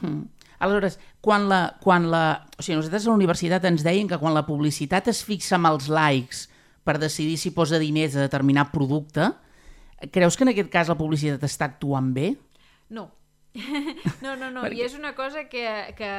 [0.01, 0.25] Mm.
[0.63, 2.23] Aleshores, quan la, quan la...
[2.57, 5.69] O sigui, nosaltres a la universitat ens deien que quan la publicitat es fixa amb
[5.73, 6.47] els likes
[6.83, 9.29] per decidir si posa diners a determinat producte,
[10.11, 12.33] creus que en aquest cas la publicitat està actuant bé?
[12.91, 13.09] No.
[14.25, 15.61] no, no, no, i és una cosa que,
[15.93, 16.09] que,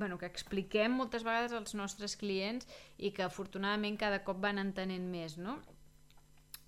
[0.00, 2.66] bueno, que expliquem moltes vegades als nostres clients
[2.98, 5.60] i que afortunadament cada cop van entenent més, no?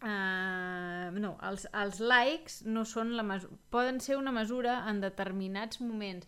[0.00, 5.80] Uh, no, els, els likes no són la mesura, poden ser una mesura en determinats
[5.84, 6.26] moments,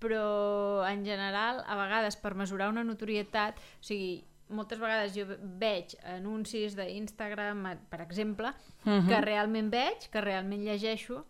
[0.00, 4.22] però en general, a vegades per mesurar una notorietat, o sigui,
[4.56, 5.26] moltes vegades jo
[5.60, 8.54] veig anuncis d'Instagram, eh, per exemple,
[8.86, 9.08] Mhm.
[9.08, 11.26] que realment veig, que realment llegeixo,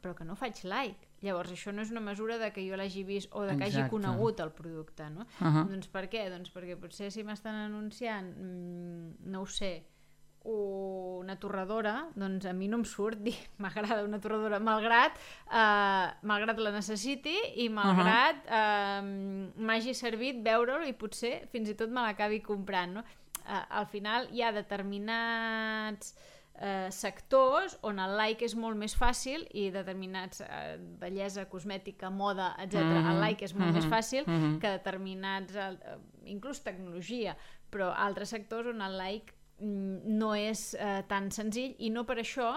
[0.00, 1.06] però que no faig like.
[1.20, 3.80] Llavors, això no és una mesura de que jo l'hagi vist o de que hagi
[3.82, 3.90] Exacte.
[3.90, 5.26] conegut el producte, no?
[5.40, 5.68] Uh -huh.
[5.68, 6.30] Doncs per què?
[6.30, 9.84] Doncs perquè potser si m'estan anunciant, mm, no ho sé,
[10.48, 15.18] una torradora, doncs a mi no em surt dir m'agrada una torradora, malgrat,
[15.50, 19.02] eh, malgrat la necessiti i malgrat eh,
[19.58, 22.98] m'hagi servit veure-ho i potser fins i tot me l'acabi comprant.
[23.00, 23.04] No?
[23.44, 26.14] Eh, al final hi ha determinats
[26.60, 32.52] eh, sectors on el like és molt més fàcil i determinats eh, bellesa, cosmètica, moda,
[32.62, 32.82] etc.
[32.82, 34.58] Mhm, El like és molt mhm, més fàcil mhm.
[34.62, 35.98] que determinats, eh,
[36.34, 37.36] inclús tecnologia,
[37.70, 42.52] però altres sectors on el like no és eh, tan senzill i no per això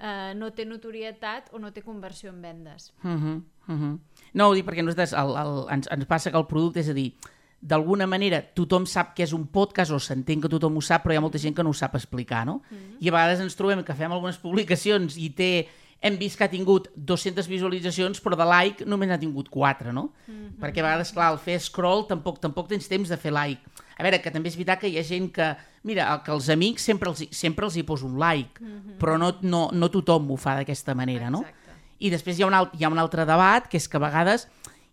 [0.00, 2.92] eh, no té notorietat o no té conversió en vendes.
[3.02, 3.98] Uh -huh, uh -huh.
[4.34, 6.94] No, ho dic perquè nosaltres el, el, ens, ens passa que el producte, és a
[6.94, 7.12] dir,
[7.60, 11.12] d'alguna manera tothom sap que és un podcast o s'entén que tothom ho sap, però
[11.12, 12.62] hi ha molta gent que no ho sap explicar, no?
[13.00, 15.68] I a vegades ens trobem que fem algunes publicacions i té
[16.00, 20.12] hem vist que ha tingut 200 visualitzacions, però de like només n'ha tingut 4, no?
[20.60, 23.62] Perquè a vegades, clar, al fer scroll tampoc tampoc tens temps de fer like.
[23.96, 25.50] A veure, que també és veritat que hi ha gent que...
[25.88, 28.60] Mira, que els amics sempre els, sempre els hi poso un like,
[29.00, 31.44] però no, no, no tothom ho fa d'aquesta manera, no?
[31.46, 31.76] Exacte.
[32.04, 34.02] I després hi ha, un alt, hi ha un altre debat, que és que a
[34.02, 34.48] vegades,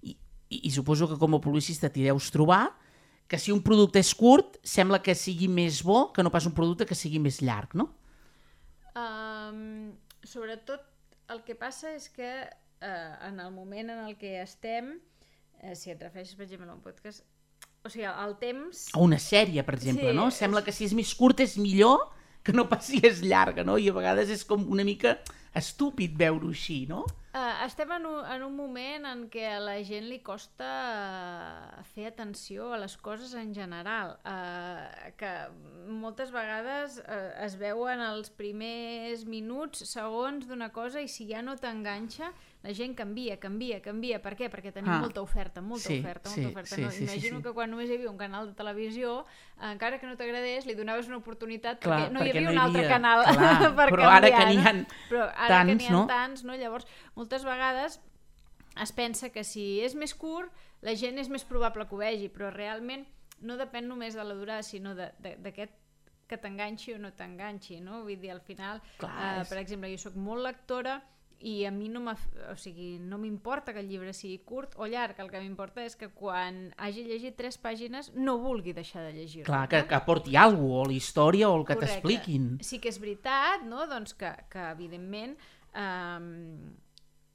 [0.06, 2.68] i, i, i suposo que com a publicista t'hi deus trobar,
[3.28, 6.56] que si un producte és curt, sembla que sigui més bo que no pas un
[6.56, 7.90] producte que sigui més llarg, no?
[8.94, 10.86] Um, sobretot
[11.34, 14.94] el que passa és que uh, en el moment en el que estem,
[15.64, 17.26] uh, si et refereixes, per exemple, a un podcast,
[17.86, 18.86] o sigui, el temps...
[18.96, 20.28] O una sèrie, per exemple, Sí, no?
[20.32, 22.10] és- Sembla que si és més curta és millor
[22.44, 23.78] que no pas si és llarga, no?
[23.80, 25.18] I a vegades és com una mica
[25.56, 27.04] estúpid veure-ho així, no?
[27.34, 30.68] Uh, estem en un, en un moment en què a la gent li costa
[31.78, 35.32] uh, fer atenció a les coses en general, uh, que
[35.90, 41.56] moltes vegades uh, es veuen els primers minuts, segons d'una cosa i si ja no
[41.58, 42.32] t'enganxa,
[42.64, 44.22] la gent canvia, canvia, canvia.
[44.24, 44.48] Per què?
[44.50, 45.00] Perquè tenim Ah.
[45.02, 46.76] molta oferta, molta Sí, oferta, sí, molta oferta.
[46.76, 47.44] sí, no, sí, sí, imagino sí.
[47.44, 49.26] que quan només hi havia un canal de televisió,
[49.60, 52.42] eh, encara que no t'agradés, li donaves una oportunitat Clar, perquè no hi perquè havia
[52.48, 54.16] no un hi altre havia- canal clar, per però canviar.
[54.24, 54.70] ara que n'hi no?
[54.70, 56.06] han però ara que tants, n'hi ha no?
[56.08, 56.56] tants, no?
[56.56, 58.00] llavors moltes vegades
[58.82, 60.50] es pensa que si és més curt
[60.82, 63.06] la gent és més probable que ho vegi, però realment
[63.42, 65.72] no depèn només de la durada, sinó d'aquest
[66.28, 68.04] que t'enganxi o no t'enganxi, no?
[68.04, 71.04] Vull dir, al final, Clar, eh, és- per exemple, jo sóc molt lectora
[71.44, 75.18] i a mi no o sigui, no m'importa que el llibre sigui curt o llarg,
[75.20, 79.50] el que m'importa és que quan hagi llegit tres pàgines no vulgui deixar de llegir-lo.
[79.50, 82.48] Clar, que, que aporti alguna cosa, o la història, o el que t'expliquin.
[82.64, 83.84] Sí que és veritat, no?
[83.92, 85.36] doncs que, que evidentment
[85.76, 86.72] eh,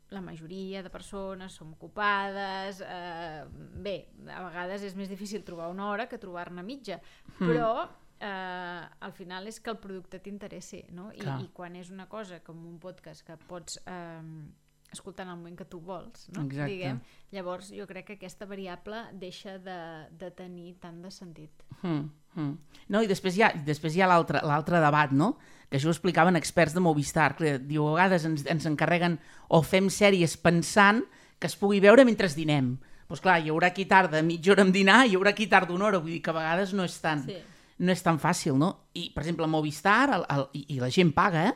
[0.08, 3.44] la majoria de persones som ocupades, eh,
[3.84, 3.98] bé,
[4.32, 7.00] a vegades és més difícil trobar una hora que trobar-ne mitja,
[7.38, 7.46] Hmm.
[7.52, 7.88] però
[8.20, 11.10] eh, al final és que el producte t'interessi, no?
[11.12, 11.40] I, Clar.
[11.42, 14.22] I quan és una cosa com un podcast que pots eh,
[14.92, 16.46] escoltar en el moment que tu vols, no?
[16.46, 16.70] Exacte.
[16.72, 17.00] Diguem,
[17.34, 19.78] llavors jo crec que aquesta variable deixa de,
[20.18, 21.64] de tenir tant de sentit.
[21.82, 22.82] Mm, mm.
[22.88, 25.34] No, i després hi ha, després hi ha l'altre debat, no?
[25.68, 29.60] Que això ho explicaven experts de Movistar, que diu, a vegades ens, ens encarreguen o
[29.62, 31.04] fem sèries pensant
[31.38, 32.78] que es pugui veure mentre dinem.
[33.08, 35.46] Doncs pues clar, hi haurà qui tarda mitja hora en dinar i hi haurà qui
[35.48, 37.38] tarda una hora, vull dir que a vegades no és tan, Sí.
[37.78, 38.72] No és tan fàcil, no?
[38.94, 41.54] I, per exemple, a Movistar, el, el, i, la gent paga, eh?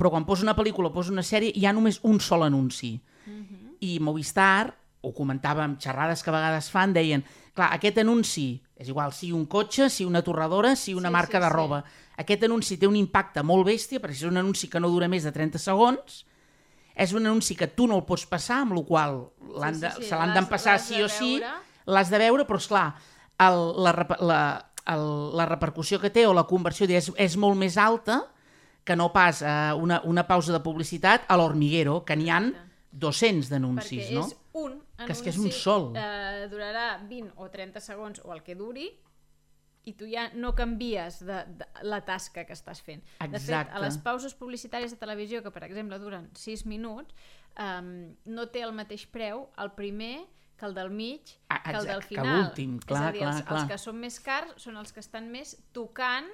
[0.00, 2.94] però quan posa una pel·lícula o posa una sèrie hi ha només un sol anunci.
[3.80, 7.22] I Movistar, ho comentàvem, xerrades que a vegades fan, deien,
[7.56, 11.38] clar, aquest anunci, és igual, si un cotxe, si una torradora, si una Sí, marca
[11.38, 11.54] sí, de sí.
[11.54, 11.82] roba,
[12.20, 15.24] aquest anunci té un impacte molt bèstia, perquè és un anunci que no dura més
[15.24, 16.24] de 30 segons,
[16.94, 20.08] és un anunci que tu no el pots passar, amb la qual Sí, sí, sí,
[20.08, 21.38] se l'han d'empassar sí o sí,
[21.86, 22.94] l'has de veure, però esclar,
[23.40, 24.40] el, la, la,
[24.86, 28.22] el, la repercussió que té o la conversió és, és molt més alta
[28.84, 32.50] que no pas eh, una, una pausa de publicitat a l'Hormiguero, que n'hi han
[32.90, 34.24] 200 d'anuncis, perquè no?
[34.26, 35.92] és un anunci, Que és que és un sol.
[35.96, 38.88] Eh, durarà 20 o 30 segons o el que duri
[39.88, 43.00] i tu ja no canvies de, de la tasca que estàs fent.
[43.00, 43.72] De fet, Exacte.
[43.72, 47.14] a les pauses publicitàries de televisió, que per exemple duren 6 minuts,
[47.56, 50.26] um, no té el mateix preu el primer
[50.60, 52.38] que el del mig, Ah, que el del exacte, que final.
[52.44, 53.58] l'últim, És clar, a dir, clar, els, clar.
[53.64, 56.28] els que són més cars són els que estan més tocant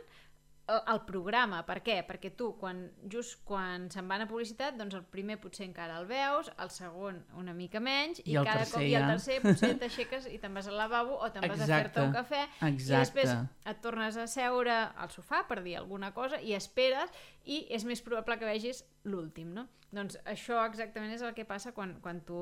[0.68, 1.60] el, el programa.
[1.62, 2.00] Per què?
[2.08, 2.80] Perquè tu, quan,
[3.12, 7.20] just quan se'n van a publicitat, doncs el primer potser encara el veus, el segon
[7.38, 9.12] una mica menys, I i, el cada tercer cop i el ja.
[9.12, 12.42] tercer potser t'aixeques i te'n vas al lavabo o te'n vas a fer-te un cafè
[12.42, 12.98] i Exacte.
[12.98, 13.36] després
[13.70, 14.74] et tornes a seure
[15.04, 17.14] al sofà per dir alguna cosa i esperes
[17.44, 19.66] i és més probable que vegis l'últim, no?
[19.94, 22.36] Doncs això exactament és el que passa quan, quan tu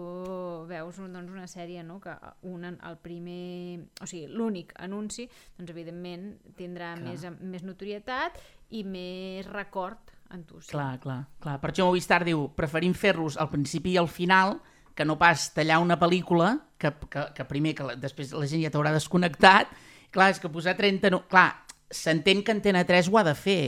[0.67, 2.01] veus doncs, una sèrie, no?
[2.03, 2.15] que
[2.49, 7.05] un, el primer, o sigui, l'únic anunci, doncs evidentment tindrà Clar.
[7.05, 8.41] més, més notorietat
[8.75, 10.62] i més record en tu.
[10.62, 10.73] Sí.
[10.73, 11.59] Clar, clar, clar.
[11.62, 14.57] Per això Movistar diu, preferim fer-los al principi i al final
[14.95, 18.62] que no pas tallar una pel·lícula que, que, que primer, que la, després la gent
[18.65, 19.75] ja t'haurà desconnectat.
[20.15, 21.11] Clar, és que posar 30...
[21.12, 21.25] No...
[21.31, 21.51] Clar,
[21.91, 23.62] s'entén que Antena 3 ho ha de fer.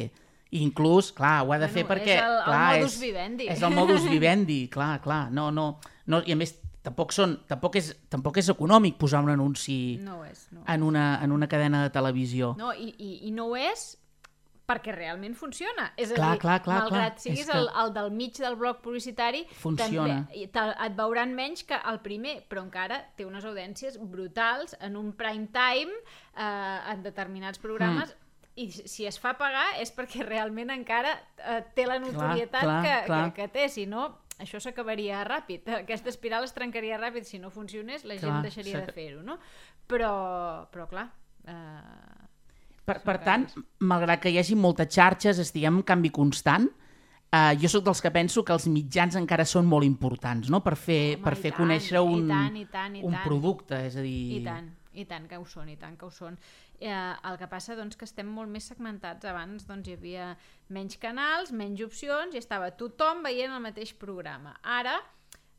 [0.62, 2.14] Inclús, clar, ho ha de Bueno, fer perquè...
[2.16, 3.48] és el- el clar, modus és, vivendi.
[3.48, 5.30] És el modus vivendi, clar, clar.
[5.32, 9.30] No, no, no, I a més, tampoc, són, tampoc, és, tampoc és econòmic posar un
[9.34, 10.62] anunci No és, no.
[10.66, 12.54] en, una, en una cadena de televisió.
[12.58, 13.96] No, i, i, i no ho és
[14.66, 15.92] perquè realment funciona.
[15.96, 17.22] És a Clar, dir, clar, clar, malgrat clar.
[17.22, 20.24] siguis És que- el, el del mig del bloc publicitari, Funciona.
[20.50, 25.12] també et veuran menys que el primer, però encara té unes audiències brutals en un
[25.12, 25.92] prime time,
[26.36, 28.25] eh, en determinats programes, Mm.
[28.56, 32.94] I si es fa pagar és perquè realment encara eh, té la notorietat clar, que,
[33.08, 33.24] clar.
[33.32, 34.08] que, que té, si no
[34.42, 38.82] això s'acabaria ràpid, aquesta espiral es trencaria ràpid, si no funcionés la gent Clar, deixaria
[38.84, 39.38] de fer-ho, no?
[39.88, 40.12] Però,
[40.72, 41.08] però clar,
[41.46, 42.24] eh,
[42.86, 43.48] Per, per tant,
[43.82, 46.68] malgrat que hi hagi moltes xarxes, estiguem en canvi constant,
[47.34, 50.76] eh, jo sóc dels que penso que els mitjans encara són molt importants, no?, per
[50.78, 53.24] fer, Home, per i fer tant, conèixer i un, tant, i tant, i un tant.
[53.26, 54.20] producte, és a dir...
[54.38, 56.38] I tant, i tant que ho són, i tant que ho són.
[56.80, 59.24] Eh, el que passa doncs, que estem molt més segmentats.
[59.30, 60.30] Abans doncs, hi havia
[60.68, 64.56] menys canals, menys opcions i estava tothom veient el mateix programa.
[64.62, 64.96] Ara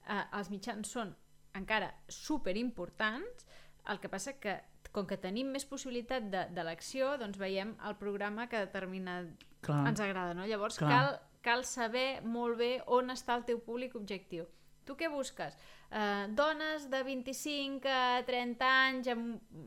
[0.07, 1.15] eh, els mitjans són
[1.57, 3.47] encara super importants,
[3.89, 4.59] el que passa que
[4.91, 9.27] com que tenim més possibilitat de- d'elecció, doncs veiem el programa que determinat
[9.61, 9.83] Clar.
[9.89, 10.33] ens agrada.
[10.33, 10.45] No?
[10.47, 10.89] Llavors Clar.
[10.89, 14.45] cal, cal saber molt bé on està el teu públic objectiu.
[14.85, 15.57] Tu què busques?
[15.87, 19.11] Uh, dones de 25 a 30 anys,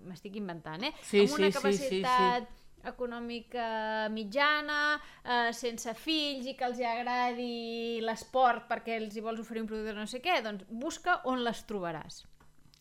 [0.08, 0.92] m'estic inventant, eh?
[1.00, 2.02] Sí, amb una sí, sí, sí, sí.
[2.02, 9.24] capacitat econòmica mitjana, eh, sense fills i que els hi agradi l'esport perquè els hi
[9.24, 12.22] vols oferir un producte no sé què, doncs busca on les trobaràs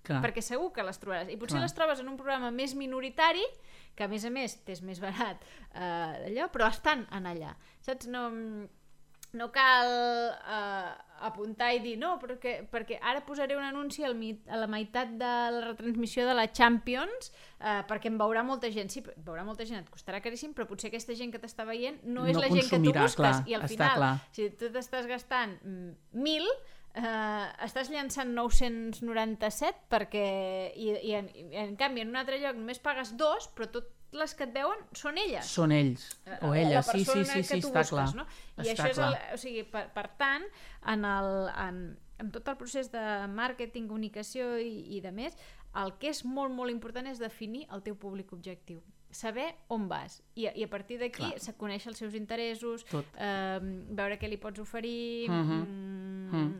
[0.08, 0.22] Clar.
[0.24, 1.30] perquè segur que les trobaràs.
[1.30, 1.66] I potser Clar.
[1.68, 3.44] les trobes en un programa més minoritari,
[3.96, 7.56] que a més a més t'és més barat eh, allò, però estan en allà.
[7.86, 8.08] Saps?
[8.08, 8.30] No,
[9.34, 9.90] no cal
[10.34, 10.90] eh,
[11.28, 15.12] apuntar i dir no, perquè, perquè ara posaré un anunci al mi, a la meitat
[15.20, 18.90] de la retransmissió de la Champions eh, perquè em veurà molta gent.
[18.90, 22.26] Sí, veurà molta gent, et costarà caríssim, però potser aquesta gent que t'està veient no
[22.26, 23.16] és No la gent que tu busques.
[23.20, 24.14] clar, I al final, clar.
[24.32, 25.92] si tu t'estàs gastant mm,
[26.96, 30.26] 1.000, eh, estàs llançant 997 perquè
[30.76, 33.92] i, i, en, i en canvi en un altre lloc només pagues dos però tot
[34.18, 36.08] les que et veuen són elles Són ells,
[36.42, 38.08] o Eh, elles, la sí, sí, sí, sí, està busques, clar.
[38.18, 38.26] no?
[38.58, 40.46] i Està això és el, o sigui, per, per tant
[40.90, 41.82] en, el, en,
[42.20, 45.38] en tot el procés de màrqueting, comunicació i, i de més,
[45.78, 48.82] el que és molt molt important és definir el teu públic objectiu
[49.14, 53.06] saber on vas i, i a partir d'aquí se coneix els seus interessos Tot.
[53.18, 53.60] eh,
[53.94, 55.62] veure què li pots oferir Mhm.
[55.62, 56.52] mm, Mm.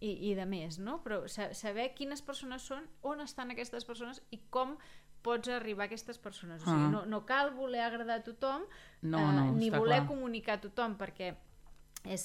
[0.00, 1.00] I, i de més, no?
[1.02, 4.76] Però sa saber quines persones són, on estan aquestes persones i com
[5.22, 6.62] pots arribar a aquestes persones.
[6.62, 6.90] O sigui, Ah.
[6.92, 8.62] no, no cal voler agradar a tothom
[9.02, 10.06] No, eh, no, ni està voler clar.
[10.08, 11.32] comunicar a tothom perquè
[12.04, 12.24] és,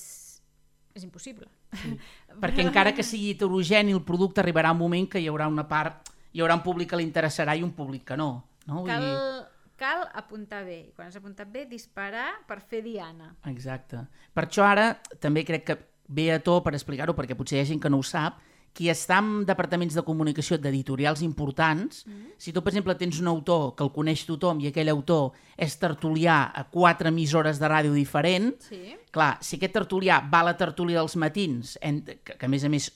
[0.93, 1.47] és impossible.
[2.41, 6.11] Perquè encara que sigui heterogeni el producte arribarà un moment que hi haurà una part,
[6.33, 8.43] hi haurà un públic que li interessarà i un públic que no.
[8.67, 8.83] no?
[8.83, 9.47] Vull Cal, dir...
[9.81, 10.77] cal apuntar bé.
[10.89, 13.31] I quan has apuntat bé, disparar per fer diana.
[13.49, 14.03] Exacte.
[14.33, 17.69] Per això ara també crec que ve a to per explicar-ho, perquè potser hi ha
[17.69, 18.39] gent que no ho sap,
[18.73, 22.31] qui està en departaments de comunicació d'editorials importants, mm.
[22.41, 25.75] si tu, per exemple, tens un autor que el coneix tothom i aquell autor és
[25.77, 28.95] tertulià a quatre emissores de ràdio diferents, Sí.
[29.13, 32.63] clar, si aquest tertulià va a la tertúlia dels matins, en, que, que a més
[32.65, 32.89] a més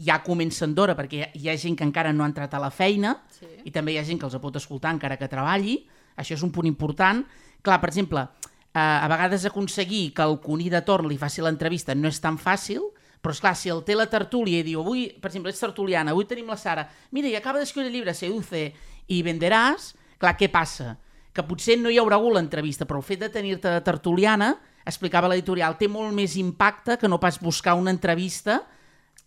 [0.00, 2.58] ja comencen d'hora perquè hi ha, hi ha gent que encara no ha entrat a
[2.58, 3.46] la feina Sí.
[3.64, 5.86] i també hi ha gent que els pot escoltar encara que treballi,
[6.16, 7.22] això és un punt important.
[7.62, 8.26] Clar, per exemple,
[8.74, 12.84] a vegades aconseguir que el cuní de torn li faci l'entrevista no és tan fàcil,
[13.20, 16.14] però és clar, si el té la tertúlia i diu, avui, per exemple, ets tertuliana,
[16.14, 18.70] avui tenim la Sara, mira, i acaba d'escriure el llibre Seduce
[19.10, 20.94] i venderàs, clar, què passa?
[21.34, 24.54] Que potser no hi haurà hagut l'entrevista, però el fet de tenir-te de tertuliana,
[24.86, 28.62] explicava l'editorial, té molt més impacte que no pas buscar una entrevista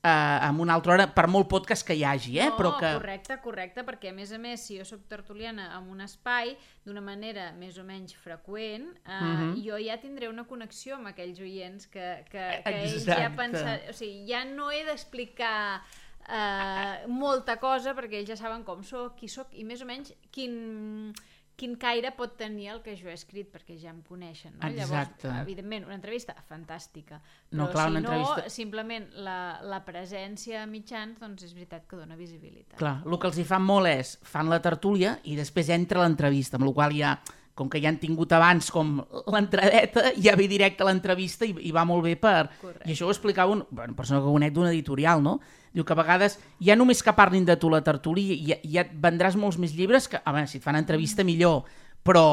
[0.03, 0.09] eh,
[0.49, 2.49] amb una altra hora, per molt podcast que hi hagi, eh?
[2.51, 2.89] No, però que...
[2.97, 7.01] correcte, correcte, perquè a més a més, si jo sóc tertuliana en un espai d'una
[7.01, 9.53] manera més o menys freqüent, eh, Mhm.
[9.63, 13.79] jo ja tindré una connexió amb aquells oients que, que, que ells ja pensen...
[13.89, 15.81] O sigui, ja no he d'explicar
[16.29, 20.13] eh, molta cosa perquè ells ja saben com sóc, qui sóc i més o menys
[20.31, 21.13] quin,
[21.63, 24.57] quin caire pot tenir el que jo he escrit, perquè ja em coneixen.
[24.59, 24.67] No?
[24.67, 25.27] Exacte.
[25.29, 27.21] Llavors, evidentment, una entrevista fantàstica.
[27.51, 31.87] No, Però clar, si no, entrevista- simplement la, la presència a mitjans, doncs és veritat
[31.87, 32.75] que dona visibilitat.
[32.81, 36.59] Clar, el que els hi fan molt és, fan la tertúlia i després entra l'entrevista,
[36.59, 37.15] amb la qual ja,
[37.53, 38.95] com que ja han tingut abans com
[39.29, 42.47] l'entradeta, ja ve directe a l'entrevista i, i va molt bé per...
[42.61, 42.87] Correcte.
[42.89, 45.37] I això ho explicava un, bueno, una persona que conec d'una editorial, no?
[45.73, 48.91] Diu que a vegades, ja només que parlin de tu la tertúlia, ja, ja et
[49.05, 51.63] vendràs molts més llibres, que, a veure, si et fan entrevista millor,
[52.05, 52.25] però,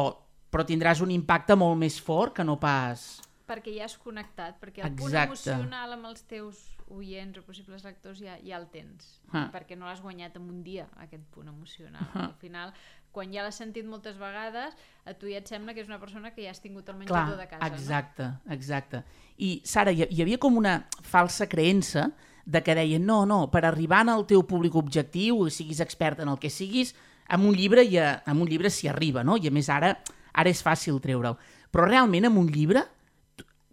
[0.53, 3.21] però tindràs un impacte molt més fort que no pas...
[3.51, 5.51] Perquè ja has connectat, perquè el punt Exacte.
[5.51, 6.61] emocional amb els teus
[6.95, 9.49] oients o possibles lectors ja, ja el tens, Ah.
[9.51, 12.07] perquè no l'has guanyat en un dia, aquest punt emocional.
[12.15, 12.71] Al final,
[13.13, 16.33] quan ja l'has sentit moltes vegades, a tu ja et sembla que és una persona
[16.35, 17.67] que ja has tingut el menjador de casa.
[17.67, 19.03] exacte, exacte.
[19.39, 22.11] I, Sara, hi, hi havia com una falsa creença
[22.45, 26.39] de que deien, no, no, per arribar al teu públic objectiu, siguis expert en el
[26.39, 26.95] que siguis,
[27.31, 29.37] amb un llibre, i a, amb un llibre s'hi arriba, no?
[29.39, 29.95] I a més ara,
[30.33, 31.39] ara és fàcil treure'l.
[31.71, 32.85] Però realment amb un llibre,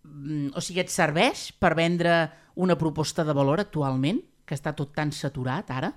[0.04, 4.94] mm, o sigui, et serveix per vendre una proposta de valor actualment, que està tot
[4.96, 5.92] tan saturat ara?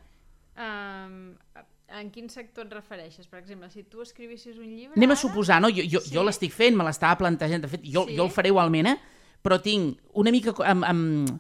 [2.01, 3.27] En quin sector et refereixes?
[3.29, 4.97] Per exemple, si tu escrivissis un llibre...
[4.97, 5.69] Anem a ara- suposar, no?
[5.69, 6.15] Jo, jo, Sí.
[6.15, 8.17] jo l'estic fent, me l'estava plantejant, de fet, jo, Sí.
[8.17, 8.97] jo el faré igualment, eh?
[9.43, 11.31] però tinc una mica amb, amb,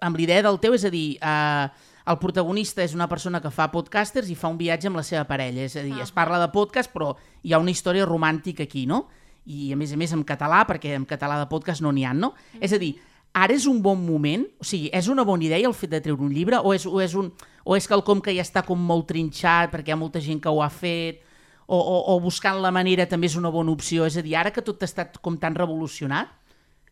[0.00, 1.68] amb l'idea del teu, és a dir, eh,
[2.06, 5.24] el protagonista és una persona que fa podcasters i fa un viatge amb la seva
[5.28, 6.02] parella, és a dir, Ah.
[6.02, 9.08] es parla de podcast, però hi ha una història romàntica aquí, no?
[9.46, 12.12] I a més a més en català, perquè en català de podcast no n'hi ha,
[12.14, 12.34] no?
[12.60, 12.96] És a dir,
[13.32, 16.22] ara és un bon moment, o sigui, és una bona idea el fet de treure
[16.22, 17.30] un llibre, o és, o és, un,
[17.64, 20.50] o és quelcom que ja està com molt trinxat, perquè hi ha molta gent que
[20.50, 21.22] ho ha fet,
[21.66, 24.50] o, o, o buscant la manera també és una bona opció, és a dir, ara
[24.50, 26.32] que tot està com tan revolucionat,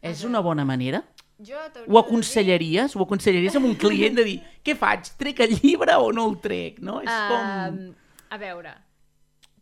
[0.03, 1.03] és una bona manera?
[1.39, 2.97] Jo Ho aconsellaries?
[2.97, 4.37] Ho aconsellaries amb un client de dir
[4.67, 5.11] què faig?
[5.19, 6.81] Trec el llibre o no el trec?
[6.83, 6.99] No?
[7.03, 7.83] És com...
[8.29, 8.73] A veure,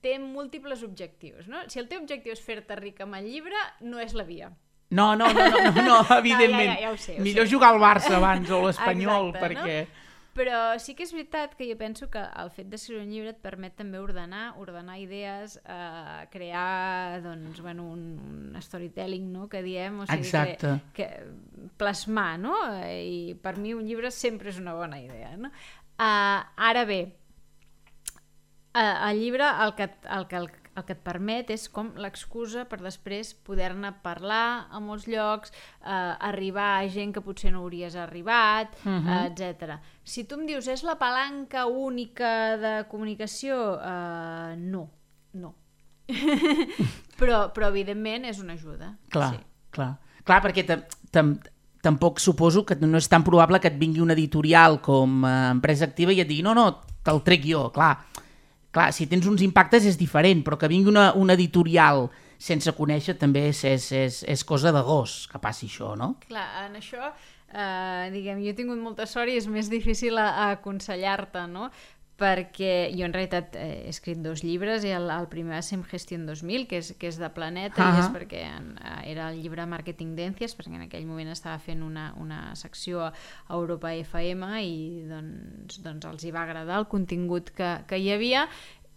[0.02, 1.60] té múltiples objectius, no?
[1.70, 4.50] Si el teu objectiu és fer-te ric amb el llibre, no és la via.
[4.90, 6.76] No, no, no, no, no, no evidentment.
[6.76, 7.54] ja, ja ho sé, ho Millor sé.
[7.54, 9.46] jugar al Barça abans o l'Espanyol, Exacte, no?
[9.46, 10.04] perquè...
[10.36, 13.38] Però sí que és veritat que jo penso que el fet d'escriure un llibre et
[13.40, 18.02] permet també ordenar, ordenar idees, eh, crear doncs, bueno, un,
[18.52, 20.74] un storytelling, no?, que diem, o sigui, Exacte.
[20.92, 22.52] Que, que plasmar, no?
[22.84, 25.48] I per mi un llibre sempre és una bona idea, no?
[25.96, 27.00] Uh, ara bé,
[28.76, 32.66] uh, el llibre el que, el, que, el, el que et permet és com l'excusa
[32.68, 37.96] per després poder-ne parlar a molts llocs, eh, arribar a gent que potser no hauries
[37.96, 38.90] arribat, uh.
[38.90, 39.26] -huh.
[39.26, 39.80] etc.
[40.04, 44.90] Si tu em dius és la palanca única de comunicació, eh, no,
[45.32, 45.54] no.
[47.18, 48.96] però, però evidentment és una ajuda.
[49.08, 49.40] Clar, Sí.
[49.70, 49.98] clar.
[50.24, 51.38] Clar, perquè tam tam
[51.80, 55.84] tampoc suposo que no és tan probable que et vingui una editorial com a empresa
[55.84, 57.92] activa i et digui no, no, te'l trec jo, clar.
[58.76, 63.16] Clar, si tens uns impactes és diferent, però que vingui una, una editorial sense conèixer
[63.16, 66.10] també és, és, és, és cosa de gos que passi això, no?
[66.26, 67.08] Clar, en això,
[67.48, 71.70] eh, diguem, jo he tingut molta sort i és més difícil aconsellar-te, no?
[72.16, 75.78] Perquè jo en realitat eh, he escrit dos llibres i el, el primer va ser
[75.90, 77.90] Gestió 2000 que és, que és de Planeta Ah.
[77.92, 81.58] i és perquè en, eh, era el llibre Marketing Dències perquè en aquell moment estava
[81.60, 83.12] fent una, una secció a
[83.50, 88.46] Europa FM i doncs, doncs els hi va agradar el contingut que, que hi havia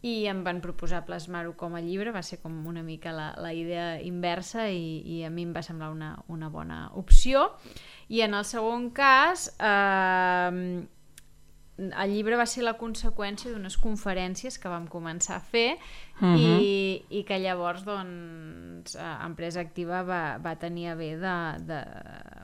[0.01, 3.51] i em van proposar plasmar-ho com a llibre, va ser com una mica la, la
[3.51, 7.49] idea inversa i, i a mi em va semblar una, una bona opció.
[8.07, 10.85] I en el segon cas, eh,
[11.79, 15.77] el llibre va ser la conseqüència d'unes conferències que vam començar a fer
[16.19, 16.35] Mhm.
[16.35, 21.77] i, i que llavors doncs, eh, Empresa Activa va, va tenir a bé de, de,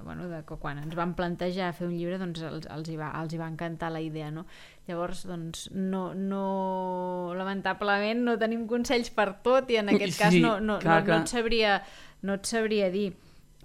[0.06, 3.12] bueno, de que quan ens van plantejar fer un llibre doncs els, els, hi, va,
[3.20, 4.46] els hi va encantar la idea no?
[4.88, 10.40] llavors doncs no, no lamentablement no tenim consells per tot i en aquest cas Sí,
[10.40, 11.82] no, no, clar, no, no, et sabria,
[12.24, 13.10] no et sabria dir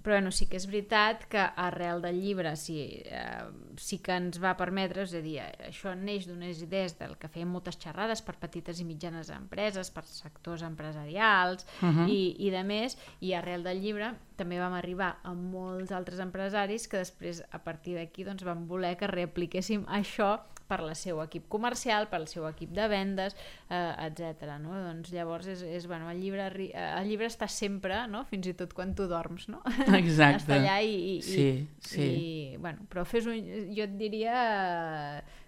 [0.03, 3.43] però bueno, sí que és veritat que arrel del llibre sí, eh,
[3.77, 5.37] sí que ens va permetre, és a dir,
[5.67, 10.03] això neix d'unes idees del que fèiem moltes xerrades per petites i mitjanes empreses, per
[10.09, 12.07] sectors empresarials Mhm.
[12.09, 16.87] i, i de més, i arrel del llibre també vam arribar a molts altres empresaris
[16.87, 20.39] que després, a partir d'aquí, doncs, van voler que reapliquéssim això
[20.71, 23.35] per la seu equip comercial, per al seu equip de vendes,
[23.67, 24.47] eh, etc.
[24.63, 24.71] No?
[24.87, 28.23] Doncs llavors és, és bueno, el llibre eh, el llibre està sempre, no?
[28.31, 29.59] fins i tot quan tu dorms, no?
[29.99, 30.45] Exacte.
[30.45, 32.07] està allà i, i, Sí, i, sí.
[32.07, 33.35] i bueno, però fes un,
[33.75, 34.39] jo et diria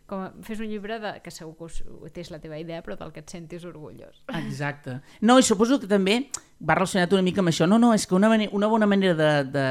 [0.05, 1.77] com, a- fes un llibre de, que segur que us,
[2.19, 4.97] és la teva idea però del que et sentis orgullós Exacte.
[5.23, 6.17] No, i suposo que també
[6.59, 7.67] va relacionat una mica amb això.
[7.67, 9.65] No, no, és que una, mane- una bona manera de, de,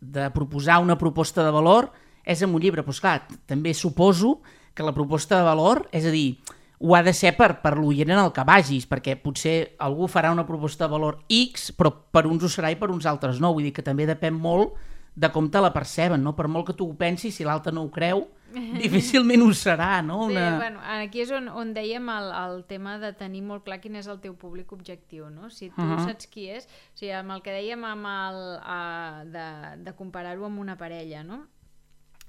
[0.00, 1.90] de proposar una proposta de valor
[2.24, 2.82] és amb un llibre.
[2.84, 3.18] Però, esclar,
[3.48, 4.38] també suposo
[4.80, 6.40] que la proposta de valor, és a dir,
[6.80, 10.32] ho ha de ser per, per l'oient en el que vagis, perquè potser algú farà
[10.32, 13.52] una proposta de valor X, però per uns ho serà i per uns altres no.
[13.52, 14.78] Vull dir que també depèn molt
[15.20, 16.32] de com te la perceben, no?
[16.38, 18.24] Per molt que tu ho pensis, si l'altre no ho creu,
[18.80, 20.22] difícilment ho serà, no?
[20.30, 20.56] Sí, Una...
[20.56, 24.08] bueno, aquí és on, on dèiem el, el tema de tenir molt clar quin és
[24.08, 25.50] el teu públic objectiu, no?
[25.52, 25.92] Si tu uh.
[25.92, 26.08] -huh.
[26.08, 29.48] saps qui és, o sigui, amb el que dèiem amb el, uh, de,
[29.84, 31.44] de comparar-ho amb una parella, no?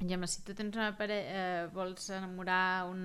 [0.01, 1.21] Diguem, si tu tens una pare...
[1.29, 3.01] eh, vols enamorar un,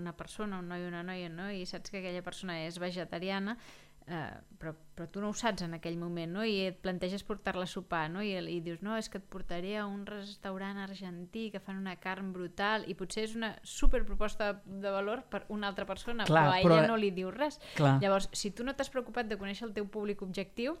[0.00, 1.50] una persona, un noi o una noia, no?
[1.52, 3.58] i saps que aquella persona és vegetariana,
[4.06, 6.42] eh, però, però tu no ho saps en aquell moment, no?
[6.48, 8.22] i et planteges portar-la a sopar, no?
[8.24, 11.98] I, i dius, no, és que et portaré a un restaurant argentí que fan una
[12.00, 16.46] carn brutal, i potser és una superproposta de, de valor per una altra persona, Clar,
[16.48, 17.60] però a ella però- no li diu res.
[17.76, 17.98] Clar.
[18.00, 20.78] Llavors, si tu no t'has preocupat de conèixer el teu públic objectiu,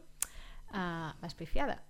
[0.74, 1.80] uh, vas pifiada.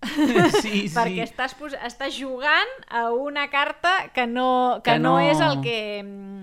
[0.60, 0.94] Sí, sí.
[0.94, 1.74] perquè estàs, pos...
[1.86, 5.16] estàs jugant a una carta que no, que Que no...
[5.18, 6.40] no- és el que, mm,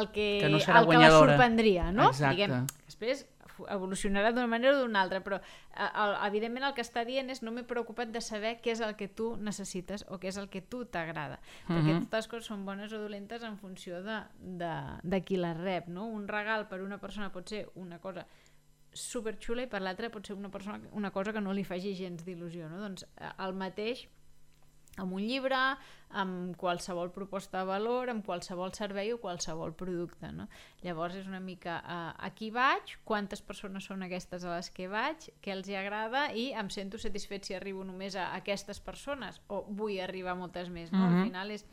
[0.00, 2.08] el que, Que no serà el que la sorprendria, no?
[2.10, 2.34] Exacte.
[2.42, 3.26] Diguem, després
[3.70, 7.42] evolucionarà d'una manera o d'una altra, però eh, el, evidentment el que està dient és
[7.44, 10.48] no m'he preocupat de saber què és el que tu necessites o què és el
[10.50, 11.38] que tu t'agrada,
[11.68, 12.00] perquè Mhm.
[12.08, 14.72] totes les coses són bones o dolentes en funció de, de,
[15.04, 16.06] de qui les rep, no?
[16.08, 18.26] Un regal per una persona pot ser una cosa
[18.92, 21.94] super xula i per l'altra pot ser una, persona, una cosa que no li faci
[21.98, 22.80] gens d'il·lusió, no?
[22.84, 24.06] Doncs eh, el mateix
[25.00, 25.58] amb un llibre,
[26.20, 30.28] amb qualsevol proposta de valor, amb qualsevol servei o qualsevol producte.
[30.36, 30.48] No?
[30.84, 34.90] Llavors és una mica uh, a qui vaig, quantes persones són aquestes a les que
[34.92, 39.40] vaig, què els hi agrada i em sento satisfet si arribo només a aquestes persones
[39.48, 40.92] o vull arribar a moltes més.
[40.92, 41.06] No?
[41.06, 41.16] Mhm.
[41.16, 41.64] Al final és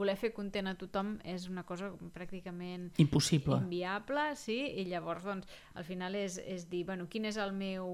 [0.00, 3.60] voler fer content a tothom és una cosa pràcticament Impossible.
[3.60, 5.48] inviable, sí, i llavors doncs,
[5.78, 7.90] al final és, és dir, bueno, quin és el meu,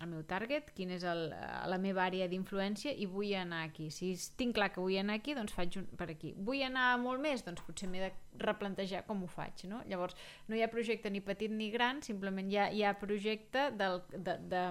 [0.00, 1.28] el meu target, quin és el,
[1.70, 3.90] la meva àrea d'influència i vull anar aquí.
[3.94, 6.32] Si tinc clar que vull anar aquí, doncs faig un, per aquí.
[6.36, 9.82] Vull anar molt més, doncs potser m'he de replantejar com ho faig, no?
[9.90, 10.16] Llavors,
[10.48, 14.00] no hi ha projecte ni petit ni gran, simplement hi ha, hi ha projecte del,
[14.12, 14.64] de, de,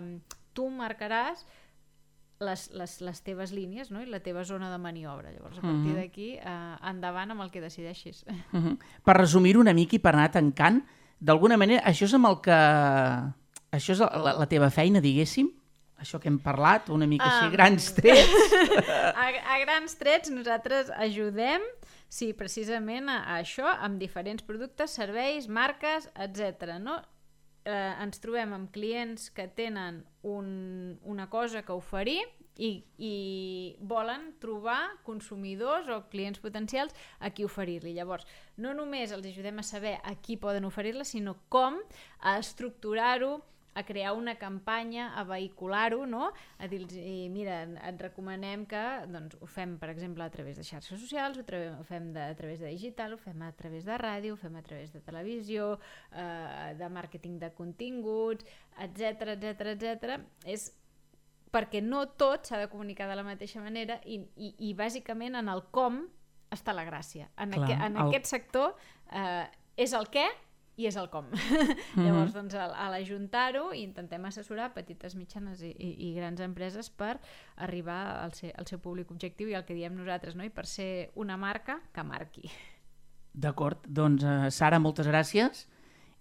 [0.56, 1.44] tu marcaràs
[2.40, 4.02] les, les, les teves línies no?
[4.02, 5.32] i la teva zona de maniobra.
[5.32, 5.96] Llavors, a partir Mhm.
[5.96, 8.26] d'aquí, eh, endavant amb el que decideixis.
[8.52, 8.78] Uh -huh.
[9.04, 10.84] Per resumir una mica i per anar tancant,
[11.20, 12.52] d'alguna manera, això és amb el que...
[13.76, 15.50] Això és la, la teva feina, diguéssim?
[16.00, 17.50] Això que hem parlat, una mica així, Ah.
[17.50, 18.30] grans trets?
[19.16, 21.62] a, a grans trets nosaltres ajudem
[22.10, 26.80] sí, precisament a, a això amb diferents productes, serveis, marques, etc.
[26.80, 27.02] No?
[27.66, 32.20] Eh, ens trobem amb clients que tenen un, una cosa que oferir
[32.62, 33.16] i, i
[33.82, 37.96] volen trobar consumidors o clients potencials a qui oferir-li.
[37.98, 38.28] Llavors,
[38.62, 41.82] no només els ajudem a saber a qui poden oferir-la, sinó com
[42.22, 43.40] a estructurar-ho,
[43.76, 46.32] a crear una campanya, a vehicular-ho, no?
[46.58, 47.58] a i mira,
[47.90, 51.44] et recomanem que doncs, ho fem, per exemple, a través de xarxes socials, ho,
[51.80, 54.56] ho fem de, a través de digital, ho fem a través de ràdio, ho fem
[54.56, 55.76] a través de televisió,
[56.12, 58.46] eh, de màrqueting de continguts,
[58.80, 60.20] etc etc etc.
[60.46, 60.72] És
[61.52, 65.48] perquè no tot s'ha de comunicar de la mateixa manera i, i, i bàsicament en
[65.52, 66.02] el com
[66.52, 67.30] està la gràcia.
[67.40, 68.76] En, Clar, aqu en el- aquest sector
[69.12, 69.46] eh,
[69.78, 70.26] és el què
[70.78, 71.30] i és el com.
[71.96, 77.14] Llavors, doncs, al- a l'ajuntar-ho intentem assessorar petites, mitjanes i, i, i grans empreses per
[77.64, 80.44] arribar al seu, al seu públic objectiu i el que diem nosaltres, no?
[80.44, 82.50] i per ser una marca que marqui.
[83.36, 85.66] D'acord, doncs uh, Sara, moltes gràcies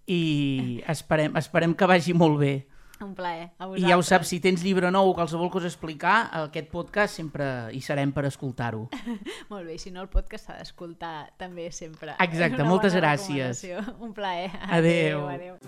[0.07, 2.53] i esperem, esperem que vagi molt bé.
[3.01, 3.49] Un plaer.
[3.57, 3.89] A I vosaltres.
[3.89, 6.15] ja ho saps, si tens llibre nou o qualsevol cosa a explicar,
[6.45, 8.85] aquest podcast sempre hi serem per escoltar-ho.
[9.51, 12.15] Molt bé, i si no el podcast s'ha d'escoltar també sempre.
[12.23, 13.65] Exacte, una moltes gràcies.
[13.99, 14.51] Un plaer.
[14.69, 15.27] Adéu.
[15.27, 15.59] adéu.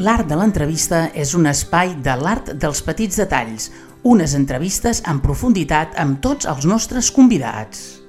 [0.00, 3.66] L'art de l'entrevista és un espai de l'art dels petits detalls,
[4.02, 8.00] unes entrevistes en profunditat amb tots els nostres convidats.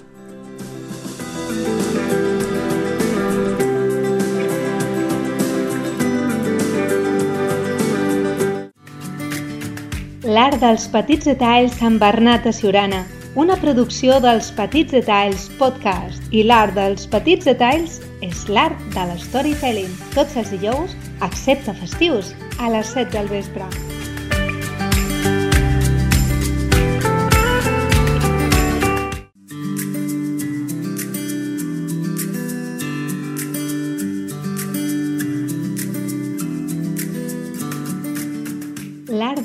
[10.31, 13.01] L'art dels petits detalls amb Bernat a Siurana,
[13.35, 16.23] una producció dels Petits Detalls Podcast.
[16.31, 19.91] I l'art dels petits detalls és l'art de l'storytelling.
[20.15, 23.67] Tots els dijous, excepte festius, a les 7 del vespre.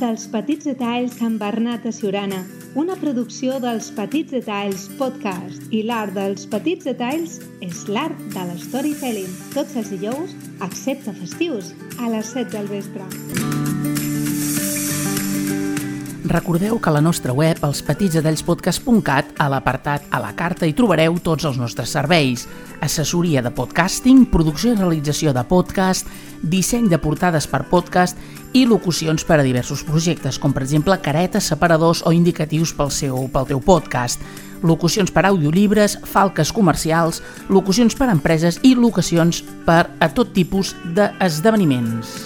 [0.06, 2.38] Dels petits detalls amb Bernat a Siurana,
[2.78, 5.66] una producció dels Petits Detalls Podcast.
[5.74, 9.32] I l'art dels petits detalls és l'art de l'storytelling.
[9.56, 10.36] Tots els dijous,
[10.68, 13.65] excepte festius, a les 7 del vespre.
[16.26, 21.46] Recordeu que a la nostra web, elspetitsdetallspodcast.cat, a l'apartat a la carta hi trobareu tots
[21.46, 22.48] els nostres serveis.
[22.82, 26.10] Assessoria de podcasting, producció i realització de podcast,
[26.42, 28.18] disseny de portades per podcast
[28.58, 33.28] i locucions per a diversos projectes, com per exemple caretes, separadors o indicatius pel, seu,
[33.30, 34.18] pel teu podcast,
[34.66, 40.74] locucions per audiolibres, falques comercials, locucions per a empreses i locacions per a tot tipus
[40.90, 42.18] d'esdeveniments.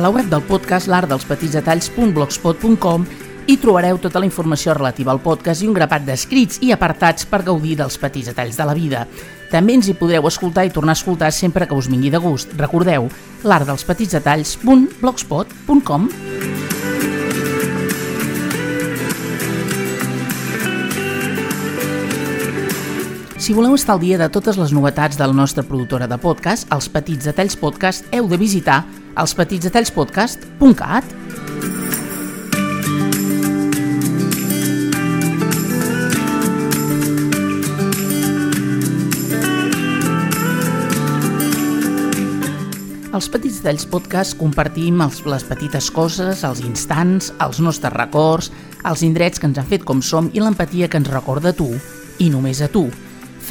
[0.00, 3.02] La web del podcast l'artdelspetitsdetalls.blogspot.com
[3.50, 7.44] hi trobareu tota la informació relativa al podcast i un grapat d'escrits i apartats per
[7.44, 9.04] gaudir dels petits detalls de la vida.
[9.52, 12.48] També ens hi podreu escoltar i tornar a escoltar sempre que us vingui de gust.
[12.56, 13.10] Recordeu,
[13.44, 16.08] l'artdelspetitsdetalls.blogspot.com
[23.40, 26.68] Si voleu estar al dia de totes les novetats de la nostra productora de podcast,
[26.76, 28.84] els Petits Detalls Podcast, heu de visitar
[29.16, 31.04] elspetitsdetallspodcast.cat.
[43.08, 48.52] Els Petits Detalls Podcast compartim els, les petites coses, els instants, els nostres records,
[48.84, 51.72] els indrets que ens han fet com som i l'empatia que ens recorda a tu
[52.20, 52.90] i només a tu.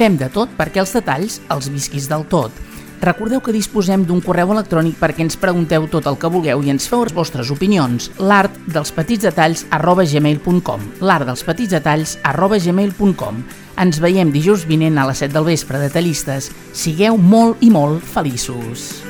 [0.00, 2.54] Fem de tot perquè els detalls els visquis del tot.
[3.02, 6.88] Recordeu que disposem d'un correu electrònic perquè ens pregunteu tot el que vulgueu i ens
[6.88, 8.08] feu les vostres opinions.
[8.16, 13.44] L'art dels petits detalls arroba gmail.com l'art dels petits detalls arroba gmail.com
[13.80, 16.48] Ens veiem dijous vinent a les 7 del vespre, detallistes.
[16.72, 19.09] Sigueu molt i molt feliços.